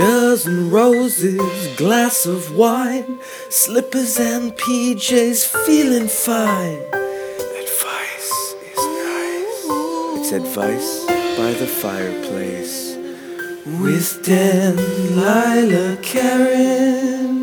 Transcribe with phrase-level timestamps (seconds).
[0.00, 6.78] dozen roses, glass of wine, slippers and PJs, feeling fine.
[7.64, 8.32] Advice
[8.70, 8.82] is
[9.12, 9.60] nice.
[10.16, 11.04] It's advice
[11.36, 12.96] by the fireplace
[13.82, 14.76] with Dan,
[15.16, 17.39] Lila, Karen.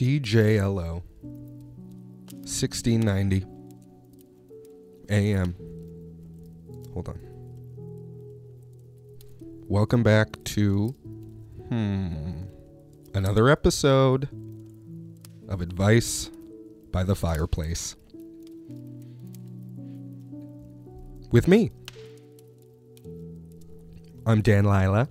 [0.00, 3.44] CJLO 1690
[5.10, 5.54] AM.
[6.94, 7.20] Hold on.
[9.68, 10.94] Welcome back to
[11.68, 12.44] hmm
[13.12, 14.30] another episode
[15.50, 16.30] of Advice
[16.90, 17.94] by the Fireplace.
[21.30, 21.72] With me.
[24.24, 25.10] I'm Dan Lila,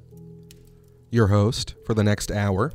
[1.11, 2.73] your host for the next hour.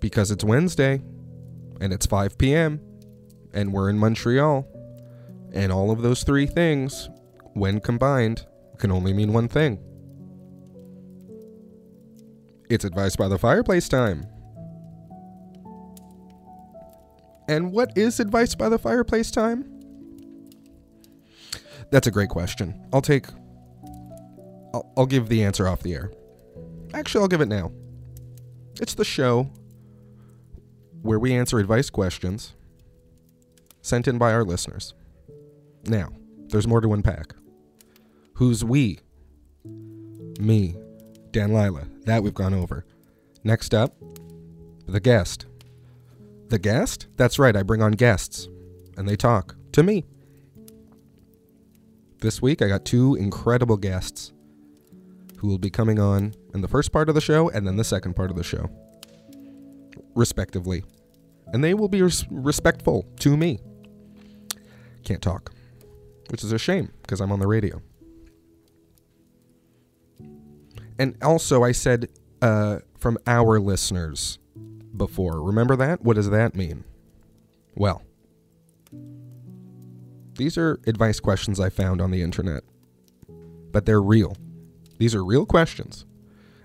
[0.00, 1.02] Because it's Wednesday
[1.80, 2.80] and it's 5 p.m.
[3.52, 4.66] and we're in Montreal.
[5.52, 7.08] And all of those three things,
[7.54, 8.46] when combined,
[8.78, 9.78] can only mean one thing
[12.70, 14.24] it's advice by the fireplace time.
[17.48, 19.64] And what is advice by the fireplace time?
[21.90, 22.86] That's a great question.
[22.92, 23.26] I'll take.
[24.72, 26.12] I'll, I'll give the answer off the air.
[26.94, 27.72] Actually, I'll give it now.
[28.80, 29.50] It's the show
[31.02, 32.54] where we answer advice questions
[33.82, 34.94] sent in by our listeners.
[35.86, 36.10] Now,
[36.48, 37.34] there's more to unpack.
[38.34, 39.00] Who's we?
[40.38, 40.76] Me,
[41.30, 41.86] Dan Lila.
[42.04, 42.84] That we've gone over.
[43.44, 43.94] Next up,
[44.86, 45.46] the guest.
[46.48, 47.06] The guest?
[47.16, 48.48] That's right, I bring on guests,
[48.96, 50.04] and they talk to me.
[52.20, 54.32] This week, I got two incredible guests
[55.38, 57.84] who will be coming on in the first part of the show and then the
[57.84, 58.68] second part of the show
[60.14, 60.84] respectively.
[61.52, 63.58] And they will be res- respectful to me.
[65.04, 65.52] Can't talk,
[66.28, 67.80] which is a shame because I'm on the radio.
[70.98, 72.08] And also, I said
[72.42, 74.38] uh, from our listeners
[74.96, 75.42] before.
[75.42, 76.02] Remember that?
[76.02, 76.84] What does that mean?
[77.74, 78.02] Well,
[80.36, 82.64] these are advice questions I found on the internet,
[83.72, 84.36] but they're real.
[84.98, 86.04] These are real questions,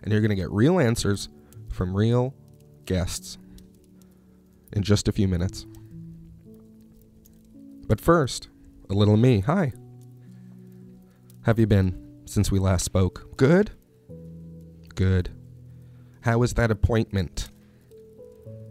[0.04, 1.30] and you're going to get real answers
[1.70, 2.34] from real
[2.86, 3.38] guests
[4.74, 5.66] in just a few minutes.
[7.88, 8.50] But first,
[8.90, 9.40] a little me.
[9.42, 9.74] Hi.
[11.44, 13.38] Have you been since we last spoke?
[13.38, 13.72] Good?
[14.96, 15.30] Good.
[16.22, 17.50] How was that appointment?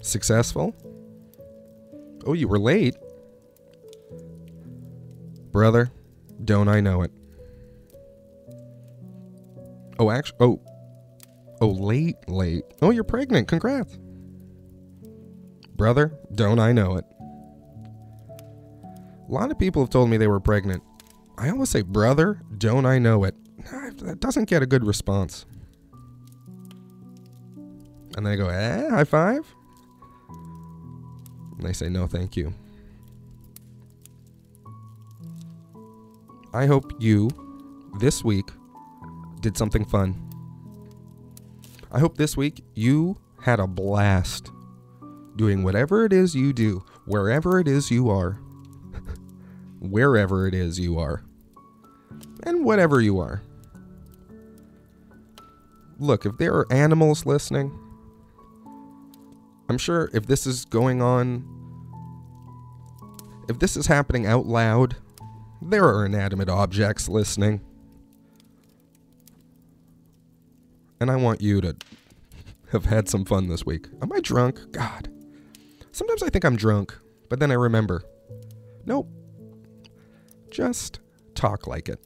[0.01, 0.75] Successful?
[2.27, 2.97] Oh, you were late?
[5.53, 5.93] Brother,
[6.45, 7.13] don't I know it?
[9.99, 10.61] Oh, actually, oh,
[11.61, 12.65] oh, late, late.
[12.83, 13.47] Oh, you're pregnant.
[13.47, 13.97] Congrats.
[15.77, 17.05] Brother, don't I know it?
[19.29, 20.83] A lot of people have told me they were pregnant.
[21.37, 23.35] I always say, brother, don't I know it?
[23.99, 25.47] That doesn't get a good response.
[28.17, 29.45] And they go, eh, high five?
[31.57, 32.55] And they say, no, thank you.
[36.53, 37.31] I hope you,
[37.99, 38.49] this week,
[39.41, 40.21] did something fun.
[41.91, 44.51] I hope this week you had a blast
[45.37, 48.33] doing whatever it is you do, wherever it is you are,
[49.81, 51.23] wherever it is you are,
[52.45, 53.43] and whatever you are.
[55.99, 57.79] Look, if there are animals listening,
[59.69, 61.45] I'm sure if this is going on,
[63.49, 64.97] if this is happening out loud,
[65.63, 67.61] there are inanimate objects listening.
[71.01, 71.77] And I want you to
[72.73, 73.89] have had some fun this week.
[74.03, 74.73] Am I drunk?
[74.73, 75.09] God.
[75.95, 76.93] Sometimes I think I'm drunk,
[77.29, 78.03] but then I remember.
[78.85, 79.09] Nope.
[80.51, 80.99] Just
[81.37, 82.01] talk like it.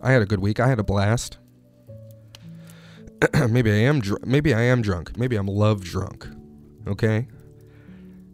[0.00, 0.58] I had a good week.
[0.58, 1.36] I had a blast.
[3.50, 5.18] maybe I am dr- maybe I am drunk.
[5.18, 6.26] Maybe I'm love drunk.
[6.86, 7.28] Okay?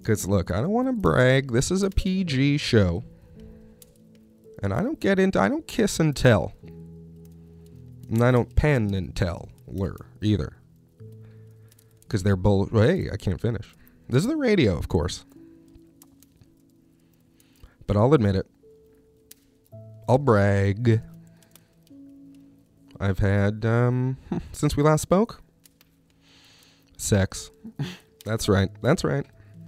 [0.04, 1.50] Cuz look, I don't want to brag.
[1.50, 3.02] This is a PG show.
[4.62, 6.52] And I don't get into I don't kiss and tell.
[8.08, 9.48] And I don't pen and tell
[10.22, 10.58] either.
[12.08, 13.74] Cuz they're bull hey, I can't finish.
[14.08, 15.24] This is the radio, of course.
[17.86, 18.46] But I'll admit it.
[20.08, 21.02] I'll brag.
[22.98, 24.16] I've had um
[24.52, 25.42] since we last spoke
[26.96, 27.50] sex.
[28.24, 28.70] That's right.
[28.82, 29.26] That's right.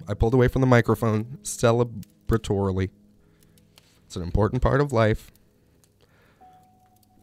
[0.09, 2.91] I pulled away from the microphone celebratorily.
[4.07, 5.31] It's an important part of life.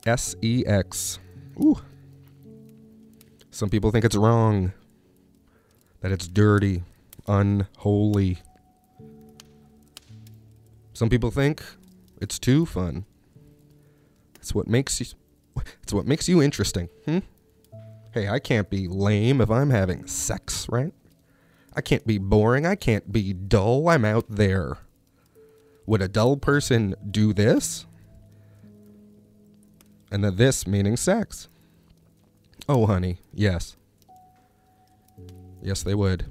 [0.06, 1.19] S E X.
[1.62, 1.77] Ooh.
[3.50, 4.73] Some people think it's wrong,
[6.01, 6.83] that it's dirty,
[7.27, 8.39] unholy.
[10.94, 11.63] Some people think
[12.21, 13.06] it's too fun.
[14.36, 15.07] It's what makes you
[15.83, 16.89] it's what makes you interesting.
[17.06, 17.19] Hmm?
[18.12, 20.94] Hey, I can't be lame if I'm having sex, right?
[21.75, 22.65] I can't be boring.
[22.65, 23.89] I can't be dull.
[23.89, 24.77] I'm out there.
[25.86, 27.86] Would a dull person do this?
[30.12, 31.50] And the this meaning sex.
[32.69, 33.75] Oh, honey, yes.
[35.65, 36.27] Yes, they would.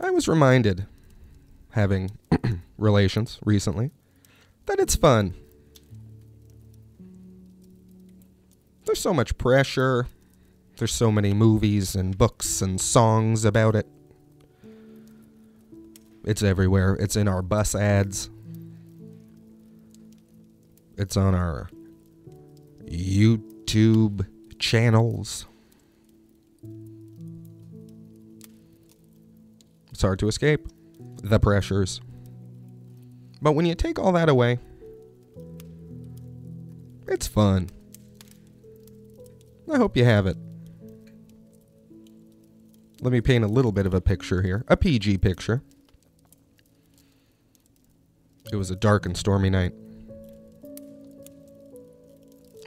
[0.00, 0.86] I was reminded,
[1.72, 2.12] having
[2.78, 3.90] relations recently,
[4.64, 5.34] that it's fun.
[8.86, 10.06] There's so much pressure.
[10.78, 13.86] There's so many movies and books and songs about it.
[16.24, 16.94] It's everywhere.
[16.94, 18.30] It's in our bus ads.
[20.96, 21.68] It's on our
[22.86, 24.26] YouTube
[24.58, 25.46] channels.
[29.96, 30.68] It's hard to escape
[31.22, 32.02] the pressures.
[33.40, 34.58] But when you take all that away,
[37.08, 37.70] it's fun.
[39.72, 40.36] I hope you have it.
[43.00, 45.62] Let me paint a little bit of a picture here, a PG picture.
[48.52, 49.72] It was a dark and stormy night.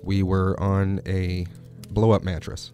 [0.02, 1.46] We were on a
[1.92, 2.72] blow up mattress.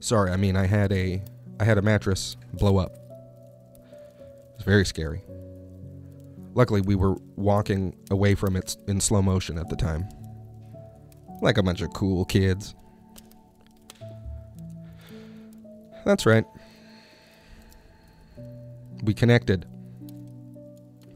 [0.00, 1.22] Sorry, I mean I had a
[1.60, 2.99] I had a mattress blow up.
[4.60, 5.22] It was very scary.
[6.52, 10.06] Luckily, we were walking away from it in slow motion at the time.
[11.40, 12.74] Like a bunch of cool kids.
[16.04, 16.44] That's right.
[19.02, 19.64] We connected.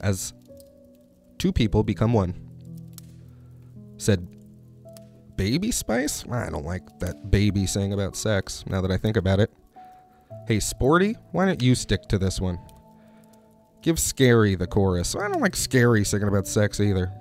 [0.01, 0.33] As
[1.37, 2.35] two people become one.
[3.99, 4.27] Said
[5.37, 6.25] baby spice?
[6.31, 9.53] I don't like that baby saying about sex now that I think about it.
[10.49, 12.59] Hey, Sporty, why don't you stick to this one?
[13.85, 15.15] Give Scary the chorus.
[15.15, 17.13] I don't like Scary singing about sex either.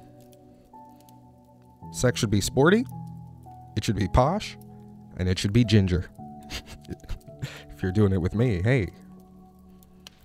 [1.92, 2.86] Sex should be sporty,
[3.75, 4.57] it should be posh,
[5.18, 6.10] and it should be ginger.
[7.69, 8.88] if you're doing it with me, hey.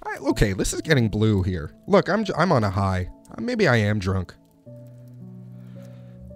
[0.06, 1.72] I, okay, this is getting blue here.
[1.88, 3.10] Look, I'm, I'm on a high.
[3.36, 4.32] Uh, maybe I am drunk.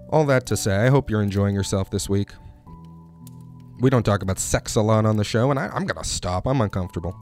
[0.08, 2.32] All that to say, I hope you're enjoying yourself this week.
[3.78, 6.04] We don't talk about sex a lot on the show, and I, I'm going to
[6.04, 6.48] stop.
[6.48, 7.16] I'm uncomfortable.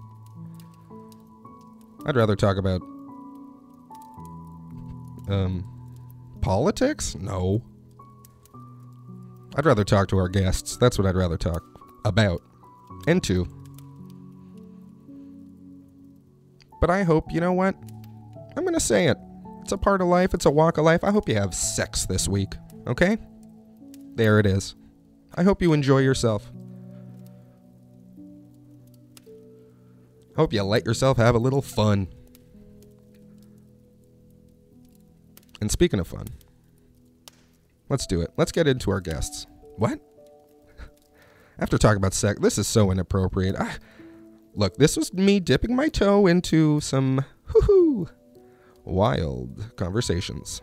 [2.06, 2.80] I'd rather talk about.
[5.28, 5.66] Um.
[6.40, 7.14] Politics?
[7.16, 7.62] No.
[9.56, 10.76] I'd rather talk to our guests.
[10.76, 11.62] That's what I'd rather talk
[12.04, 12.40] about.
[13.06, 13.46] And to.
[16.80, 17.74] But I hope, you know what?
[18.56, 19.18] I'm going to say it.
[19.60, 21.04] It's a part of life, it's a walk of life.
[21.04, 22.54] I hope you have sex this week,
[22.86, 23.18] okay?
[24.14, 24.74] There it is.
[25.34, 26.50] I hope you enjoy yourself.
[30.40, 32.08] Hope you let yourself have a little fun.
[35.60, 36.28] And speaking of fun,
[37.90, 38.30] let's do it.
[38.38, 39.46] Let's get into our guests.
[39.76, 40.00] What?
[41.58, 43.54] After talking about sex, this is so inappropriate.
[43.54, 43.70] I,
[44.54, 48.08] look, this was me dipping my toe into some hoo
[48.86, 50.62] wild conversations.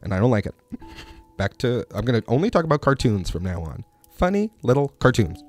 [0.00, 0.54] And I don't like it.
[1.36, 3.84] Back to, I'm going to only talk about cartoons from now on.
[4.14, 5.44] Funny little cartoons.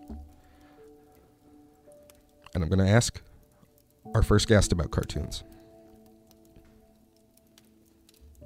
[2.53, 3.21] And I'm going to ask
[4.15, 5.43] our first guest about cartoons.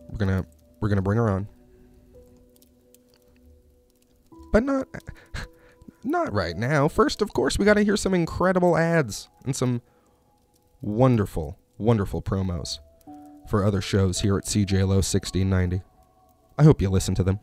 [0.10, 0.46] We're gonna
[0.80, 1.48] we're gonna bring her on,
[4.52, 4.88] but not
[6.04, 6.88] not right now.
[6.88, 9.84] First, of course, we got to hear some incredible ads and some
[10.82, 12.80] wonderful, wonderful promos
[13.48, 15.84] for other shows here at CJLO 1690.
[16.58, 17.40] I hope you listen to them,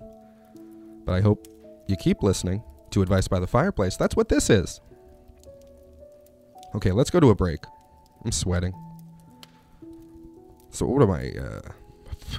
[1.04, 1.46] but I hope
[1.86, 3.96] you keep listening to Advice by the Fireplace.
[3.96, 4.80] That's what this is.
[6.74, 7.60] Okay, let's go to a break.
[8.24, 8.74] I'm sweating.
[10.70, 11.30] So what am I?
[11.30, 11.60] Uh,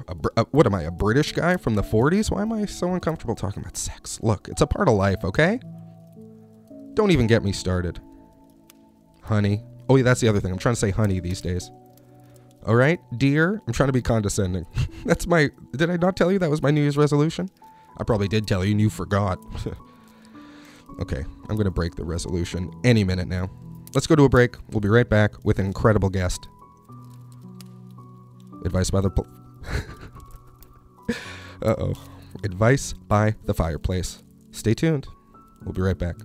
[0.07, 0.83] a, a, what am I?
[0.83, 2.29] A British guy from the 40s?
[2.29, 4.19] Why am I so uncomfortable talking about sex?
[4.21, 5.59] Look, it's a part of life, okay?
[6.93, 7.99] Don't even get me started.
[9.23, 9.63] Honey.
[9.89, 10.51] Oh, yeah, that's the other thing.
[10.51, 11.71] I'm trying to say honey these days.
[12.65, 13.61] All right, dear.
[13.65, 14.65] I'm trying to be condescending.
[15.05, 15.49] that's my.
[15.75, 17.49] Did I not tell you that was my New Year's resolution?
[17.97, 19.39] I probably did tell you, and you forgot.
[20.99, 23.49] okay, I'm gonna break the resolution any minute now.
[23.93, 24.55] Let's go to a break.
[24.69, 26.47] We'll be right back with an incredible guest.
[28.65, 29.09] Advice by the.
[29.09, 29.27] Pl-
[31.61, 31.93] uh oh.
[32.43, 34.23] Advice by the fireplace.
[34.51, 35.07] Stay tuned.
[35.63, 36.15] We'll be right back.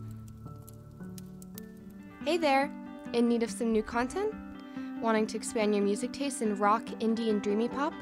[2.25, 2.71] Hey there!
[3.13, 4.35] In need of some new content?
[5.01, 7.93] Wanting to expand your music taste in rock, indie, and dreamy pop?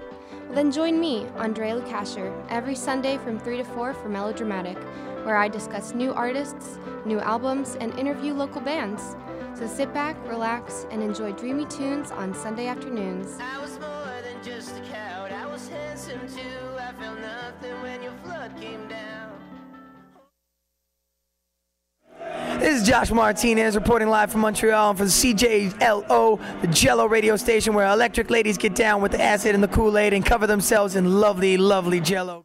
[0.52, 4.76] Then join me, Andrea Lukasher, every Sunday from 3 to 4 for Melodramatic,
[5.24, 9.14] where I discuss new artists, new albums, and interview local bands.
[9.54, 13.38] So sit back, relax, and enjoy dreamy tunes on Sunday afternoons.
[13.40, 15.30] I was more than just a coward.
[15.30, 16.76] I was handsome too.
[16.76, 18.79] I felt nothing when your flood came
[22.60, 27.72] This is Josh Martinez reporting live from Montreal for the CJLO, the Jello radio station
[27.72, 30.94] where electric ladies get down with the acid and the Kool Aid and cover themselves
[30.94, 32.44] in lovely, lovely Jello.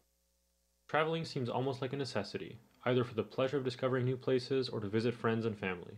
[0.87, 4.79] Traveling seems almost like a necessity, either for the pleasure of discovering new places or
[4.79, 5.95] to visit friends and family.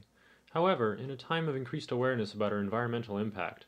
[0.50, 3.67] However, in a time of increased awareness about our environmental impact,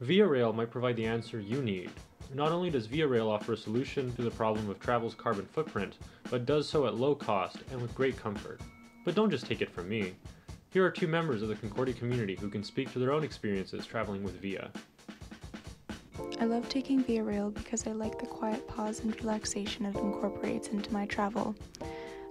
[0.00, 1.92] Via Rail might provide the answer you need.
[2.34, 5.98] Not only does Via Rail offer a solution to the problem of travel's carbon footprint,
[6.30, 8.60] but does so at low cost and with great comfort.
[9.04, 10.14] But don't just take it from me.
[10.70, 13.86] Here are two members of the Concordia community who can speak to their own experiences
[13.86, 14.70] traveling with Via.
[16.40, 20.68] I love taking Via Rail because I like the quiet pause and relaxation it incorporates
[20.68, 21.54] into my travel.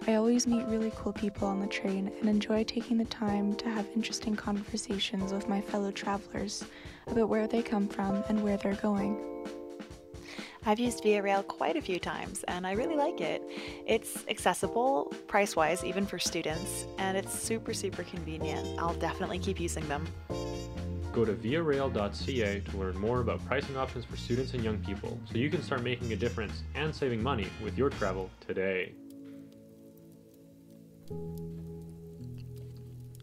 [0.06, 3.70] I always meet really cool people on the train and enjoy taking the time to
[3.70, 6.66] have interesting conversations with my fellow travelers
[7.08, 9.18] about where they come from and where they're going.
[10.66, 13.42] I've used Via Rail quite a few times and I really like it.
[13.86, 18.80] It's accessible, price wise, even for students, and it's super, super convenient.
[18.80, 20.08] I'll definitely keep using them.
[21.12, 25.38] Go to viarail.ca to learn more about pricing options for students and young people so
[25.38, 28.94] you can start making a difference and saving money with your travel today.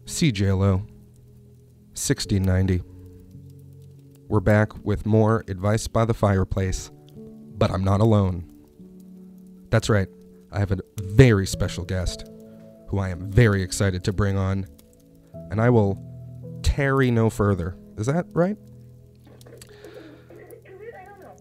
[0.05, 0.87] CJLO
[1.93, 2.83] 6090.
[4.27, 6.91] We're back with more advice by the fireplace,
[7.61, 8.43] but I'm not alone.
[9.69, 10.07] That's right,
[10.51, 12.27] I have a very special guest
[12.87, 14.65] who I am very excited to bring on,
[15.51, 16.03] and I will
[16.63, 17.77] tarry no further.
[17.97, 18.57] Is that right?
[19.45, 21.35] I don't know.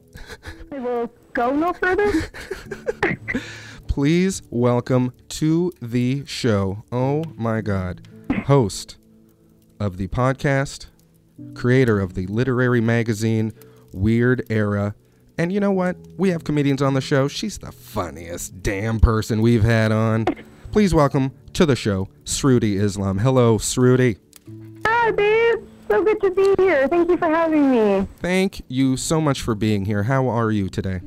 [0.70, 2.12] We will go no further.
[3.86, 8.06] Please welcome to the show, oh my God,
[8.44, 8.98] host
[9.80, 10.88] of the podcast,
[11.54, 13.54] creator of the literary magazine
[13.94, 14.94] Weird Era.
[15.40, 15.96] And you know what?
[16.18, 17.26] We have comedians on the show.
[17.26, 20.26] She's the funniest damn person we've had on.
[20.70, 23.16] Please welcome to the show, Sruti Islam.
[23.16, 24.18] Hello, Sruti.
[24.84, 25.66] Hi, babe.
[25.88, 26.86] So good to be here.
[26.88, 28.06] Thank you for having me.
[28.18, 30.02] Thank you so much for being here.
[30.02, 31.00] How are you today?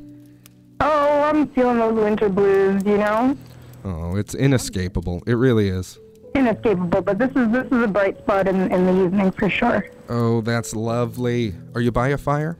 [0.80, 3.38] Oh, I'm feeling those winter blues, you know?
[3.84, 5.22] Oh, it's inescapable.
[5.28, 6.00] It really is.
[6.34, 9.88] Inescapable, but this is this is a bright spot in, in the evening for sure.
[10.08, 11.54] Oh, that's lovely.
[11.76, 12.58] Are you by a fire?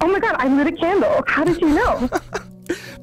[0.00, 1.22] Oh my god, I lit a candle.
[1.26, 2.08] How did you know?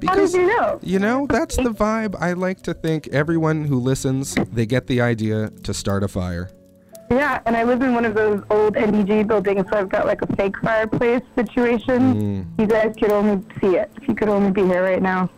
[0.08, 0.80] How did you know?
[0.84, 2.16] You know, that's the vibe.
[2.20, 6.52] I like to think everyone who listens, they get the idea to start a fire.
[7.10, 10.22] Yeah, and I live in one of those old NDG buildings, so I've got like
[10.22, 12.46] a fake fireplace situation.
[12.48, 12.60] Mm.
[12.60, 13.92] You guys could only see it.
[13.98, 15.30] If you could only be here right now.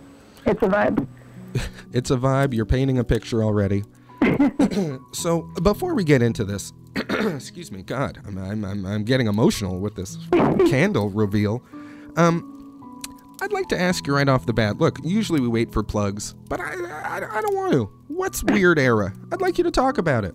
[0.46, 1.08] It's a vibe.
[1.94, 2.54] It's a vibe.
[2.54, 3.84] You're painting a picture already.
[5.14, 6.74] so before we get into this,
[7.36, 10.18] excuse me, God, I'm, I'm, I'm, I'm getting emotional with this
[10.70, 11.64] candle reveal.
[12.16, 12.54] Um,
[13.42, 14.78] I'd like to ask you right off the bat.
[14.78, 17.90] Look, usually we wait for plugs, but I, I, I don't want to.
[18.08, 19.14] What's Weird Era?
[19.32, 20.34] I'd like you to talk about it.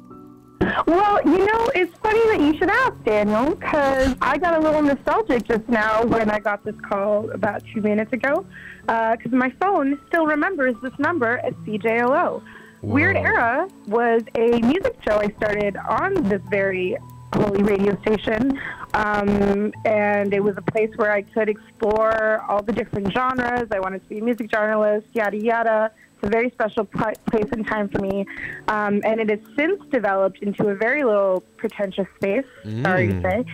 [0.87, 4.83] Well, you know, it's funny that you should ask, Daniel, because I got a little
[4.83, 8.47] nostalgic just now when I got this call about two minutes ago,
[8.83, 12.42] because my phone still remembers this number as CJLO.
[12.82, 16.96] Weird Era was a music show I started on this very
[17.34, 18.58] holy radio station,
[18.94, 23.68] um, and it was a place where I could explore all the different genres.
[23.70, 25.92] I wanted to be a music journalist, yada yada.
[26.16, 28.26] It's a very special pl- place and time for me,
[28.68, 32.44] um, and it has since developed into a very little pretentious space.
[32.82, 33.22] Sorry to Mm.
[33.22, 33.44] say.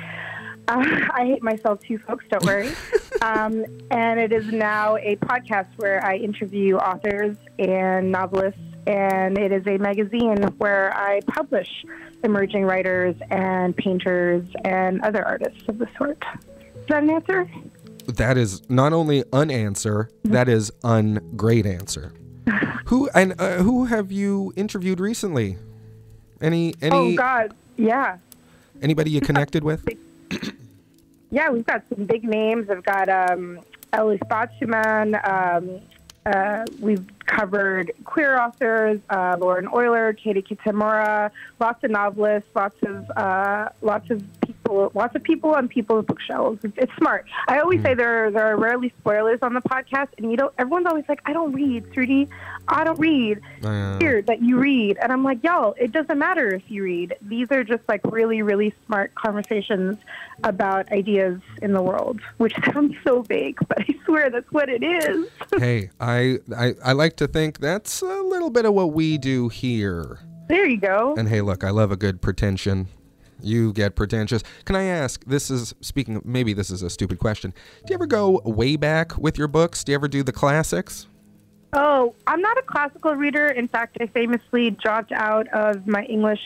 [0.68, 2.24] Uh, I hate myself too, folks.
[2.30, 2.70] Don't worry.
[3.22, 9.52] um, and it is now a podcast where I interview authors and novelists, and it
[9.52, 11.68] is a magazine where I publish
[12.24, 16.24] emerging writers and painters and other artists of the sort.
[16.74, 17.48] Is that an answer?
[18.06, 22.14] That is not only an answer, that is un great answer.
[22.86, 25.58] Who and uh, who have you interviewed recently?
[26.40, 28.16] Any any oh God, yeah,
[28.80, 29.86] anybody you connected with?
[31.30, 31.50] yeah.
[31.50, 32.70] We've got some big names.
[32.70, 33.60] I've got um,
[33.92, 35.20] Elif Batuman.
[35.28, 35.82] Um,
[36.28, 43.10] uh, we've covered queer authors, uh, Lauren Oyler, Katie Kitamura, lots of novelists, lots of
[43.16, 44.22] uh, lots of
[44.68, 46.60] people lots of people on people's bookshelves.
[46.62, 47.26] It's, it's smart.
[47.48, 50.86] I always say there there are rarely spoilers on the podcast, and you know everyone's
[50.86, 52.28] always like, I don't read, 3D.
[52.68, 53.40] I don't read.
[53.64, 57.16] Uh, Here that you read, and I'm like, y'all, it doesn't matter if you read.
[57.22, 59.98] These are just like really, really smart conversations
[60.44, 64.82] about ideas in the world, which sounds so vague, but I swear that's what it
[64.82, 65.28] is.
[65.58, 69.48] hey, I, I I like to think that's a little bit of what we do
[69.48, 70.18] here.
[70.48, 71.14] there you go.
[71.16, 72.88] And hey, look, I love a good pretension.
[73.40, 74.42] You get pretentious.
[74.64, 75.24] Can I ask?
[75.24, 76.16] This is speaking.
[76.16, 77.52] Of, maybe this is a stupid question.
[77.86, 79.84] Do you ever go way back with your books?
[79.84, 81.06] Do you ever do the classics?
[81.74, 83.48] Oh, I'm not a classical reader.
[83.48, 86.40] In fact, I famously dropped out of my English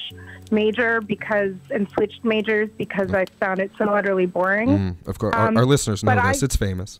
[0.51, 4.69] major because and switched majors because I found it so utterly boring.
[4.69, 6.43] Mm, of course, our, Um, our listeners know this.
[6.43, 6.99] I- it's famous.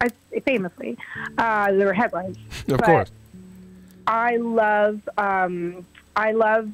[0.00, 0.08] I,
[0.44, 0.98] famously,
[1.38, 2.36] uh, there were headlines.
[2.68, 3.10] Of course.
[4.06, 6.68] I love um, I love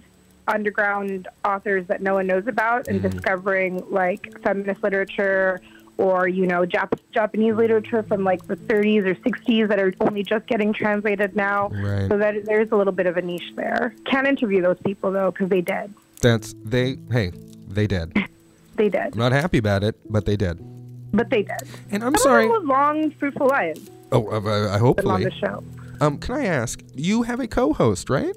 [0.50, 3.08] underground authors that no one knows about and Mm-hmm.
[3.10, 5.60] discovering like feminist literature
[5.96, 10.22] or you know Jap- Japanese literature from like the 30s or 60s that are only
[10.22, 11.68] just getting translated now.
[11.68, 12.08] Right.
[12.08, 13.94] So that there's a little bit of a niche there.
[14.06, 15.92] Can't interview those people though because they did.
[16.22, 16.96] That's they.
[17.10, 17.32] Hey,
[17.68, 18.12] they did.
[18.76, 19.12] They did.
[19.12, 20.58] I'm not happy about it, but they did.
[21.12, 21.68] But they did.
[21.90, 22.42] And I'm Some of sorry.
[22.44, 23.90] them live long, fruitful lives.
[24.10, 25.62] Oh, uh, uh, Been on the show.
[26.00, 26.80] Um, can I ask?
[26.94, 28.34] You have a co-host, right?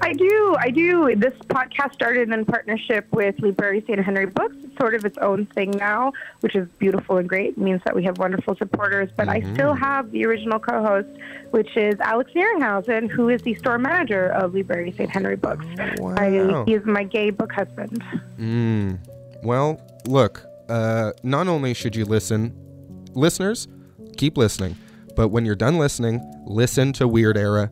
[0.00, 0.56] I do.
[0.58, 1.14] I do.
[1.16, 3.98] This podcast started in partnership with Library St.
[3.98, 4.56] Henry Books.
[4.62, 7.50] It's sort of its own thing now, which is beautiful and great.
[7.50, 9.10] It means that we have wonderful supporters.
[9.16, 11.08] But I still have the original co host,
[11.50, 15.10] which is Alex Nierenhausen, who is the store manager of Library St.
[15.10, 15.64] Henry Books.
[15.98, 16.14] Wow.
[16.16, 18.02] I, he is my gay book husband.
[18.38, 18.98] Mm.
[19.42, 20.44] Well, look.
[20.68, 22.52] Uh, not only should you listen,
[23.14, 23.68] listeners,
[24.16, 24.76] keep listening.
[25.14, 27.70] But when you're done listening, listen to Weird Era.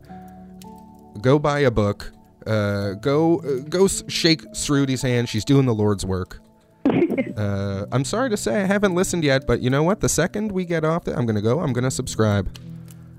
[1.21, 2.11] Go buy a book.
[2.45, 5.29] Uh, go uh, go shake Sruti's hand.
[5.29, 6.39] She's doing the Lord's work.
[7.37, 9.99] uh, I'm sorry to say I haven't listened yet, but you know what?
[9.99, 11.59] The second we get off, the, I'm gonna go.
[11.59, 12.57] I'm gonna subscribe.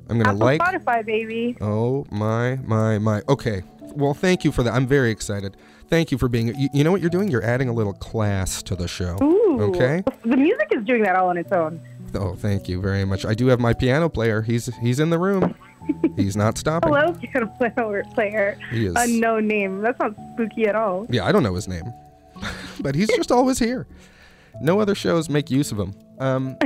[0.09, 0.61] I'm gonna Apple like.
[0.61, 1.57] Spotify, baby.
[1.61, 3.23] Oh my my my.
[3.29, 3.63] Okay.
[3.81, 4.75] Well, thank you for that.
[4.75, 5.57] I'm very excited.
[5.89, 6.49] Thank you for being.
[6.49, 7.29] You, you know what you're doing?
[7.29, 9.17] You're adding a little class to the show.
[9.23, 9.61] Ooh.
[9.61, 10.05] Okay.
[10.25, 11.81] The music is doing that all on its own.
[12.15, 13.25] Oh, thank you very much.
[13.27, 14.43] I do have my piano player.
[14.43, 15.55] He's he's in the room.
[16.17, 16.93] He's not stopping.
[16.93, 18.59] Hello, piano player- player.
[18.71, 18.95] He is.
[18.97, 19.81] Unknown name.
[19.83, 21.07] That's not spooky at all.
[21.11, 21.85] Yeah, I don't know his name,
[22.81, 23.87] but he's just always here.
[24.61, 25.95] No other shows make use of him.
[26.19, 26.57] Um,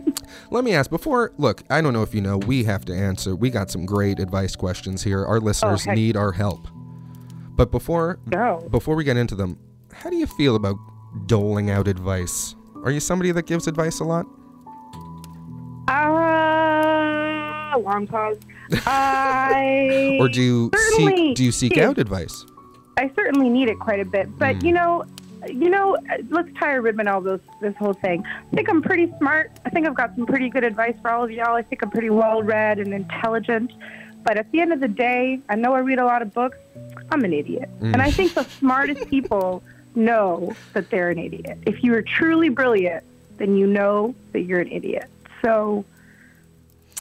[0.50, 1.32] let me ask before.
[1.36, 2.38] Look, I don't know if you know.
[2.38, 3.34] We have to answer.
[3.34, 5.26] We got some great advice questions here.
[5.26, 5.96] Our listeners heck.
[5.96, 6.66] need our help.
[7.56, 8.66] But before No.
[8.70, 9.58] before we get into them,
[9.92, 10.76] how do you feel about
[11.26, 12.54] doling out advice?
[12.84, 14.24] Are you somebody that gives advice a lot?
[15.88, 18.38] Uh, long pause.
[18.86, 21.84] I Or do you seek do you seek did.
[21.84, 22.44] out advice?
[22.96, 24.64] I certainly need it quite a bit, but Mm.
[24.64, 25.04] you know,
[25.48, 25.96] you know,
[26.28, 28.22] let's tie a ribbon all those this whole thing.
[28.52, 29.50] I think I'm pretty smart.
[29.64, 31.54] I think I've got some pretty good advice for all of y'all.
[31.56, 33.72] I think I'm pretty well read and intelligent.
[34.22, 36.58] But at the end of the day, I know I read a lot of books.
[37.10, 37.94] I'm an idiot, Mm.
[37.94, 39.62] and I think the smartest people
[39.94, 41.58] know that they're an idiot.
[41.66, 43.02] If you are truly brilliant,
[43.38, 45.06] then you know that you're an idiot.
[45.42, 45.84] So.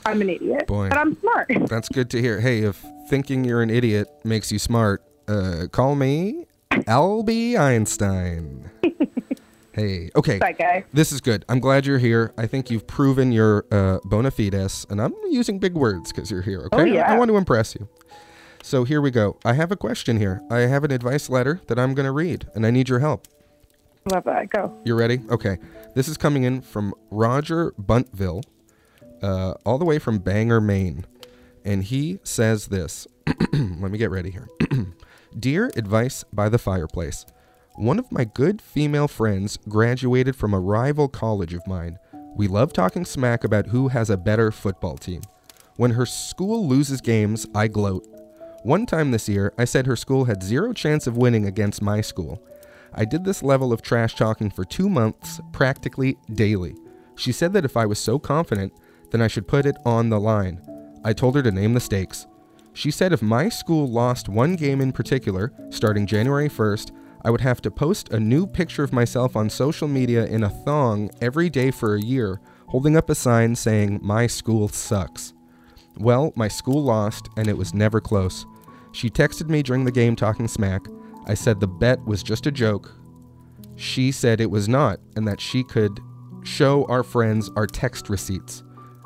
[0.10, 0.90] I'm an idiot, Boy.
[0.90, 1.52] but I'm smart.
[1.68, 2.40] That's good to hear.
[2.40, 8.70] Hey, if thinking you're an idiot makes you smart, uh, call me Albie Einstein.
[9.74, 10.40] hey, okay.
[10.40, 10.84] that guy.
[10.94, 11.46] This is good.
[11.48, 12.34] I'm glad you're here.
[12.38, 16.42] I think you've proven your uh, bona fides, and I'm using big words because you're
[16.42, 16.68] here.
[16.74, 17.12] Okay, Oh, yeah.
[17.12, 17.88] I want to impress you.
[18.64, 19.38] So here we go.
[19.46, 20.42] I have a question here.
[20.52, 23.28] I have an advice letter that I'm going to read, and I need your help.
[24.12, 24.50] Love that.
[24.50, 24.76] Go.
[24.86, 25.22] You ready?
[25.30, 25.58] Okay.
[25.96, 28.44] This is coming in from Roger Buntville,
[29.22, 31.06] uh, all the way from Bangor, Maine.
[31.66, 33.08] And he says this.
[33.54, 34.48] Let me get ready here.
[35.40, 37.26] Dear Advice by the Fireplace,
[37.76, 42.00] one of my good female friends graduated from a rival college of mine.
[42.36, 45.22] We love talking smack about who has a better football team.
[45.76, 48.06] When her school loses games, I gloat.
[48.64, 52.02] One time this year, I said her school had zero chance of winning against my
[52.02, 52.44] school.
[52.94, 56.76] I did this level of trash talking for two months, practically daily.
[57.16, 58.74] She said that if I was so confident,
[59.12, 60.62] then I should put it on the line.
[61.04, 62.28] I told her to name the stakes.
[62.74, 66.92] She said if my school lost one game in particular, starting January 1st,
[67.24, 70.50] I would have to post a new picture of myself on social media in a
[70.50, 75.34] thong every day for a year, holding up a sign saying, My school sucks.
[75.98, 78.46] Well, my school lost, and it was never close.
[78.94, 80.86] She texted me during the game talking smack.
[81.28, 82.92] I said the bet was just a joke.
[83.76, 86.00] She said it was not, and that she could
[86.44, 88.64] show our friends our text receipts.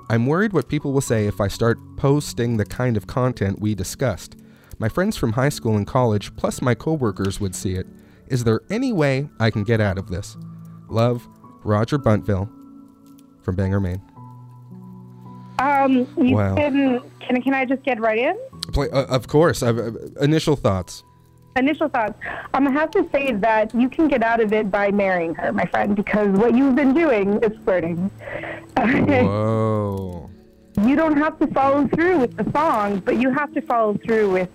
[0.10, 3.74] I'm worried what people will say if I start posting the kind of content we
[3.76, 4.36] discussed.
[4.80, 7.88] My friends from high school and college, plus my coworkers, would see it.
[8.28, 10.36] Is there any way I can get out of this?
[10.90, 11.28] Love,
[11.64, 12.50] Roger Buntville
[13.44, 14.02] from Bangor, Maine.
[15.60, 16.56] Um, you Wow.
[16.56, 18.38] can, can can I just get right in?
[18.74, 19.62] Play, uh, of course.
[19.62, 21.04] Uh, initial thoughts.
[21.56, 22.16] Initial thoughts.
[22.54, 25.54] I'm gonna have to say that you can get out of it by marrying her,
[25.54, 27.98] my friend, because what you've been doing is flirting.
[28.78, 30.30] Whoa.
[30.82, 34.32] you don't have to follow through with the song, but you have to follow through
[34.32, 34.50] with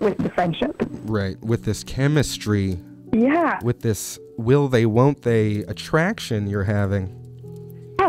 [0.00, 0.76] with the friendship.
[1.04, 1.40] Right.
[1.40, 2.78] With this chemistry,
[3.12, 7.23] Yeah, with this will they, won't they attraction you're having.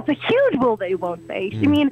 [0.07, 1.49] It's a huge will they, won't they?
[1.53, 1.67] I mm.
[1.67, 1.91] mean,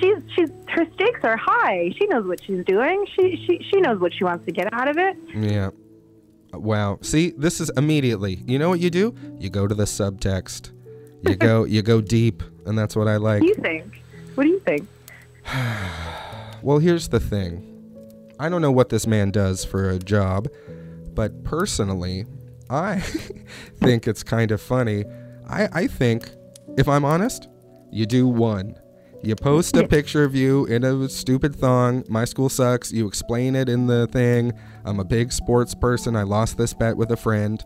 [0.00, 1.92] she's she's her stakes are high.
[1.98, 3.06] She knows what she's doing.
[3.14, 5.16] She she she knows what she wants to get out of it.
[5.34, 5.70] Yeah.
[6.52, 6.98] Wow.
[7.02, 8.42] See, this is immediately.
[8.46, 9.14] You know what you do?
[9.38, 10.72] You go to the subtext.
[11.22, 13.42] You go you go deep, and that's what I like.
[13.42, 14.02] What do you think?
[14.34, 14.88] What do you think?
[16.60, 17.64] Well, here's the thing.
[18.40, 20.48] I don't know what this man does for a job,
[21.14, 22.26] but personally,
[22.68, 23.00] I
[23.80, 25.04] think it's kind of funny.
[25.48, 26.30] I, I think,
[26.78, 27.48] if I'm honest,
[27.90, 28.78] you do one.
[29.22, 32.04] You post a picture of you in a stupid thong.
[32.08, 32.92] My school sucks.
[32.92, 34.52] You explain it in the thing.
[34.84, 36.14] I'm a big sports person.
[36.14, 37.62] I lost this bet with a friend.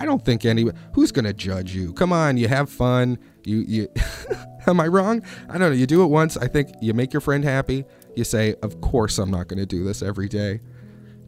[0.00, 1.92] I don't think any who's gonna judge you.
[1.92, 3.18] Come on, you have fun.
[3.44, 3.88] You you
[4.66, 5.22] am I wrong?
[5.50, 5.76] I don't know.
[5.76, 6.38] You do it once.
[6.38, 7.84] I think you make your friend happy.
[8.14, 10.60] You say, of course I'm not gonna do this every day.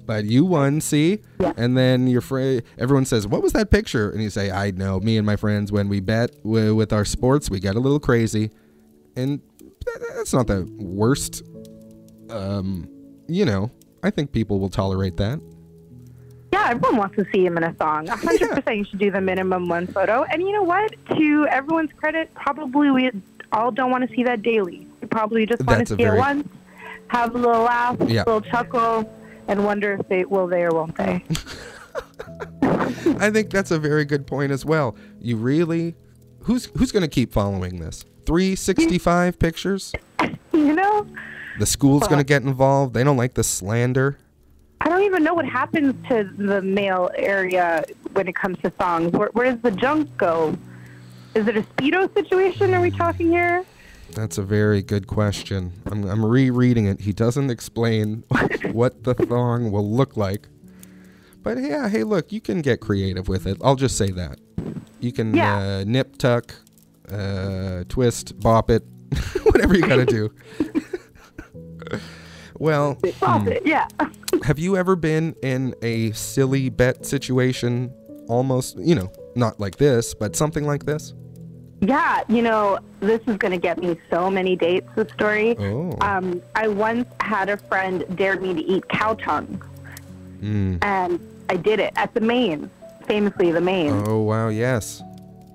[0.09, 1.19] But you won, see?
[1.59, 4.99] And then your friend, everyone says, "What was that picture?" And you say, "I know.
[5.01, 8.01] Me and my friends, when we bet wi- with our sports, we get a little
[8.01, 8.51] crazy."
[9.17, 9.41] And
[9.85, 11.43] that- that's not the worst.
[12.31, 12.89] Um,
[13.29, 13.71] you know,
[14.03, 15.41] I think people will tolerate that.
[16.55, 18.09] Yeah, everyone wants to see him in a song.
[18.09, 20.25] A hundred percent, you should do the minimum one photo.
[20.33, 20.95] And you know what?
[21.19, 23.11] To everyone's credit, probably we
[23.53, 24.87] all don't want to see that daily.
[25.03, 26.49] We probably just want That's to see very- it once,
[27.09, 28.23] have a little laugh, Yeah.
[28.23, 29.11] a little chuckle,
[29.49, 31.25] and wonder if they will they or won't they.
[32.63, 34.97] I think that's a very good point as well.
[35.19, 35.97] You really,
[36.41, 38.05] who's who's going to keep following this?
[38.27, 39.93] 365 pictures.
[40.53, 41.07] you know,
[41.59, 42.95] The school's going to get involved.
[42.95, 44.19] They don't like the slander.
[44.81, 49.13] I don't even know what happens to the male area when it comes to songs.
[49.13, 50.57] Where, where does the junk go?
[51.35, 52.75] Is it a speedo situation?
[52.75, 53.65] Are we talking here?
[54.13, 55.73] That's a very good question.
[55.87, 57.01] I'm, I'm rereading it.
[57.01, 58.25] He doesn't explain
[58.73, 60.49] what the thong will look like.
[61.43, 63.59] But yeah, hey, look, you can get creative with it.
[63.63, 64.39] I'll just say that.
[65.01, 65.59] You can Yeah.
[65.59, 66.55] uh, nip, tuck,
[67.11, 68.83] uh, twist, bop it,
[69.45, 70.31] whatever you got to do.
[72.59, 73.49] well, Stop hmm.
[73.49, 73.63] it.
[73.65, 73.87] Yeah.
[74.43, 77.93] have you ever been in a silly bet situation?
[78.29, 81.15] Almost, you know, not like this, but something like this?
[81.81, 85.57] Yeah, you know, this is going to get me so many dates, this story.
[85.59, 85.97] Oh.
[86.01, 89.63] Um, I once had a friend dare me to eat cow tongue,
[90.43, 90.79] Mm.
[90.83, 92.69] and I did it at the Main,
[93.07, 93.91] famously the Main.
[94.07, 95.03] Oh, wow, yes.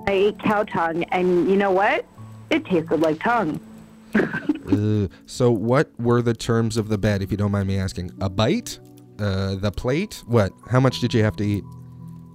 [0.07, 2.05] I ate cow tongue, and you know what?
[2.49, 3.59] It tasted like tongue.
[4.15, 5.09] Ugh.
[5.25, 8.11] so, what were the terms of the bet, if you don't mind me asking?
[8.21, 8.79] A bite?
[9.19, 10.23] Uh, the plate?
[10.27, 10.51] What?
[10.69, 11.63] How much did you have to eat?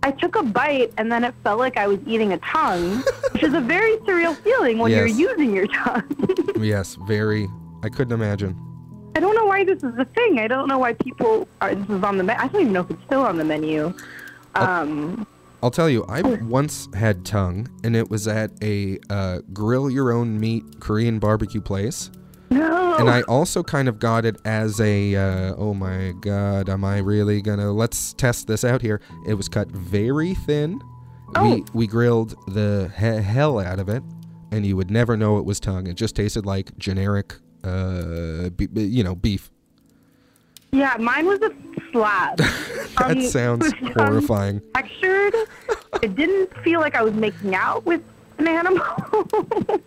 [0.02, 3.42] I took a bite, and then it felt like I was eating a tongue, which
[3.42, 4.98] is a very surreal feeling when Yes.
[5.18, 6.04] you're using your tongue.
[6.60, 7.48] yes, very.
[7.82, 8.56] I couldn't imagine.
[9.16, 10.38] I don't know why this is a thing.
[10.38, 11.74] I don't know why people are.
[11.74, 12.24] This is on the.
[12.24, 13.92] Me- I don't even know if it's still on the menu.
[14.54, 15.26] Um,
[15.62, 20.12] I'll tell you, I once had tongue, and it was at a uh, grill your
[20.12, 22.10] own meat Korean barbecue place.
[22.50, 22.96] No.
[22.98, 26.98] And I also kind of got it as a, uh, oh my god, am I
[26.98, 29.00] really gonna, let's test this out here.
[29.26, 30.80] It was cut very thin.
[31.42, 34.02] We, we grilled the he- hell out of it,
[34.50, 35.86] and you would never know it was tongue.
[35.86, 37.34] It just tasted like generic,
[37.64, 39.50] uh, be- you know, beef.
[40.72, 41.50] Yeah, mine was a
[41.92, 42.40] slab.
[42.98, 44.60] That Um, sounds um, horrifying.
[44.74, 45.32] Textured.
[46.02, 48.02] it didn't feel like I was making out with
[48.38, 48.84] an animal.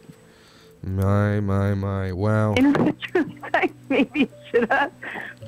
[0.84, 2.12] My, my, my.
[2.12, 2.54] Wow.
[2.56, 2.74] In
[3.14, 4.92] retrospect, maybe it should have.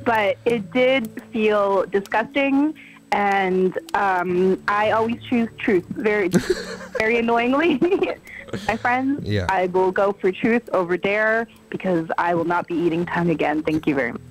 [0.06, 2.74] But it did feel disgusting,
[3.12, 5.86] and um, I always choose truth.
[5.90, 6.28] Very,
[7.00, 7.80] very annoyingly,
[8.68, 9.28] my friends.
[9.28, 9.48] Yeah.
[9.50, 13.64] I will go for truth over dare because I will not be eating tongue again.
[13.64, 14.22] Thank you very much.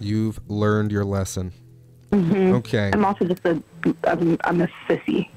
[0.00, 1.52] You've learned your lesson.
[2.10, 2.54] Mhm.
[2.54, 2.90] Okay.
[2.92, 3.62] I'm also just a,
[4.04, 5.28] I'm, I'm a sissy.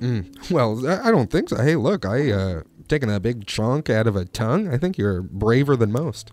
[0.00, 0.50] Mm.
[0.50, 1.56] Well, I I don't think so.
[1.60, 2.62] Hey, look, I uh
[2.94, 4.72] taking a big chunk out of a tongue.
[4.72, 6.30] I think you're braver than most.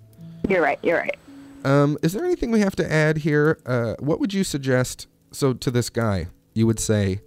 [0.47, 0.77] You're right.
[0.83, 1.17] You're right.
[1.63, 3.59] Um, is there anything we have to add here?
[3.65, 5.07] Uh, what would you suggest?
[5.31, 7.21] So to this guy, you would say,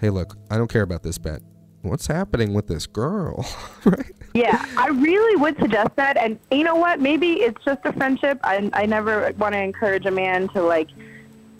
[0.00, 1.40] "Hey, look, I don't care about this bet.
[1.80, 3.46] What's happening with this girl?"
[3.86, 4.12] right?
[4.34, 6.18] Yeah, I really would suggest that.
[6.18, 7.00] And you know what?
[7.00, 8.38] Maybe it's just a friendship.
[8.44, 10.88] I, I never want to encourage a man to like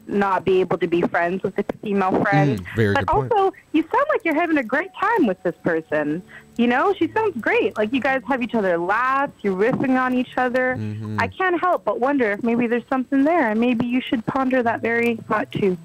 [0.06, 2.60] not be able to be friends with a female friend.
[2.64, 3.32] Mm, but good point.
[3.32, 6.22] also, you sound like you're having a great time with this person.
[6.56, 7.76] You know, she sounds great.
[7.76, 10.76] Like you guys have each other laughs, you're riffing on each other.
[10.78, 11.18] Mm-hmm.
[11.18, 14.62] I can't help but wonder if maybe there's something there, and maybe you should ponder
[14.62, 15.76] that very thought too.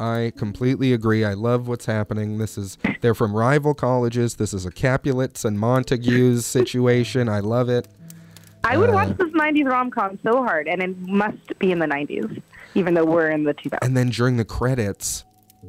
[0.00, 1.24] I completely agree.
[1.24, 2.38] I love what's happening.
[2.38, 4.36] This is they're from rival colleges.
[4.36, 7.28] This is a Capulets and Montagues situation.
[7.28, 7.88] I love it.
[8.64, 11.80] I would Uh, watch this 90s rom com so hard, and it must be in
[11.80, 12.40] the 90s,
[12.78, 13.78] even though we're in the 2000s.
[13.82, 15.24] And then during the credits,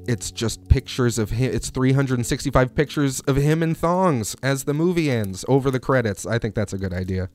[0.08, 1.52] it's just pictures of him.
[1.54, 6.26] It's 365 pictures of him in thongs as the movie ends over the credits.
[6.26, 7.30] I think that's a good idea.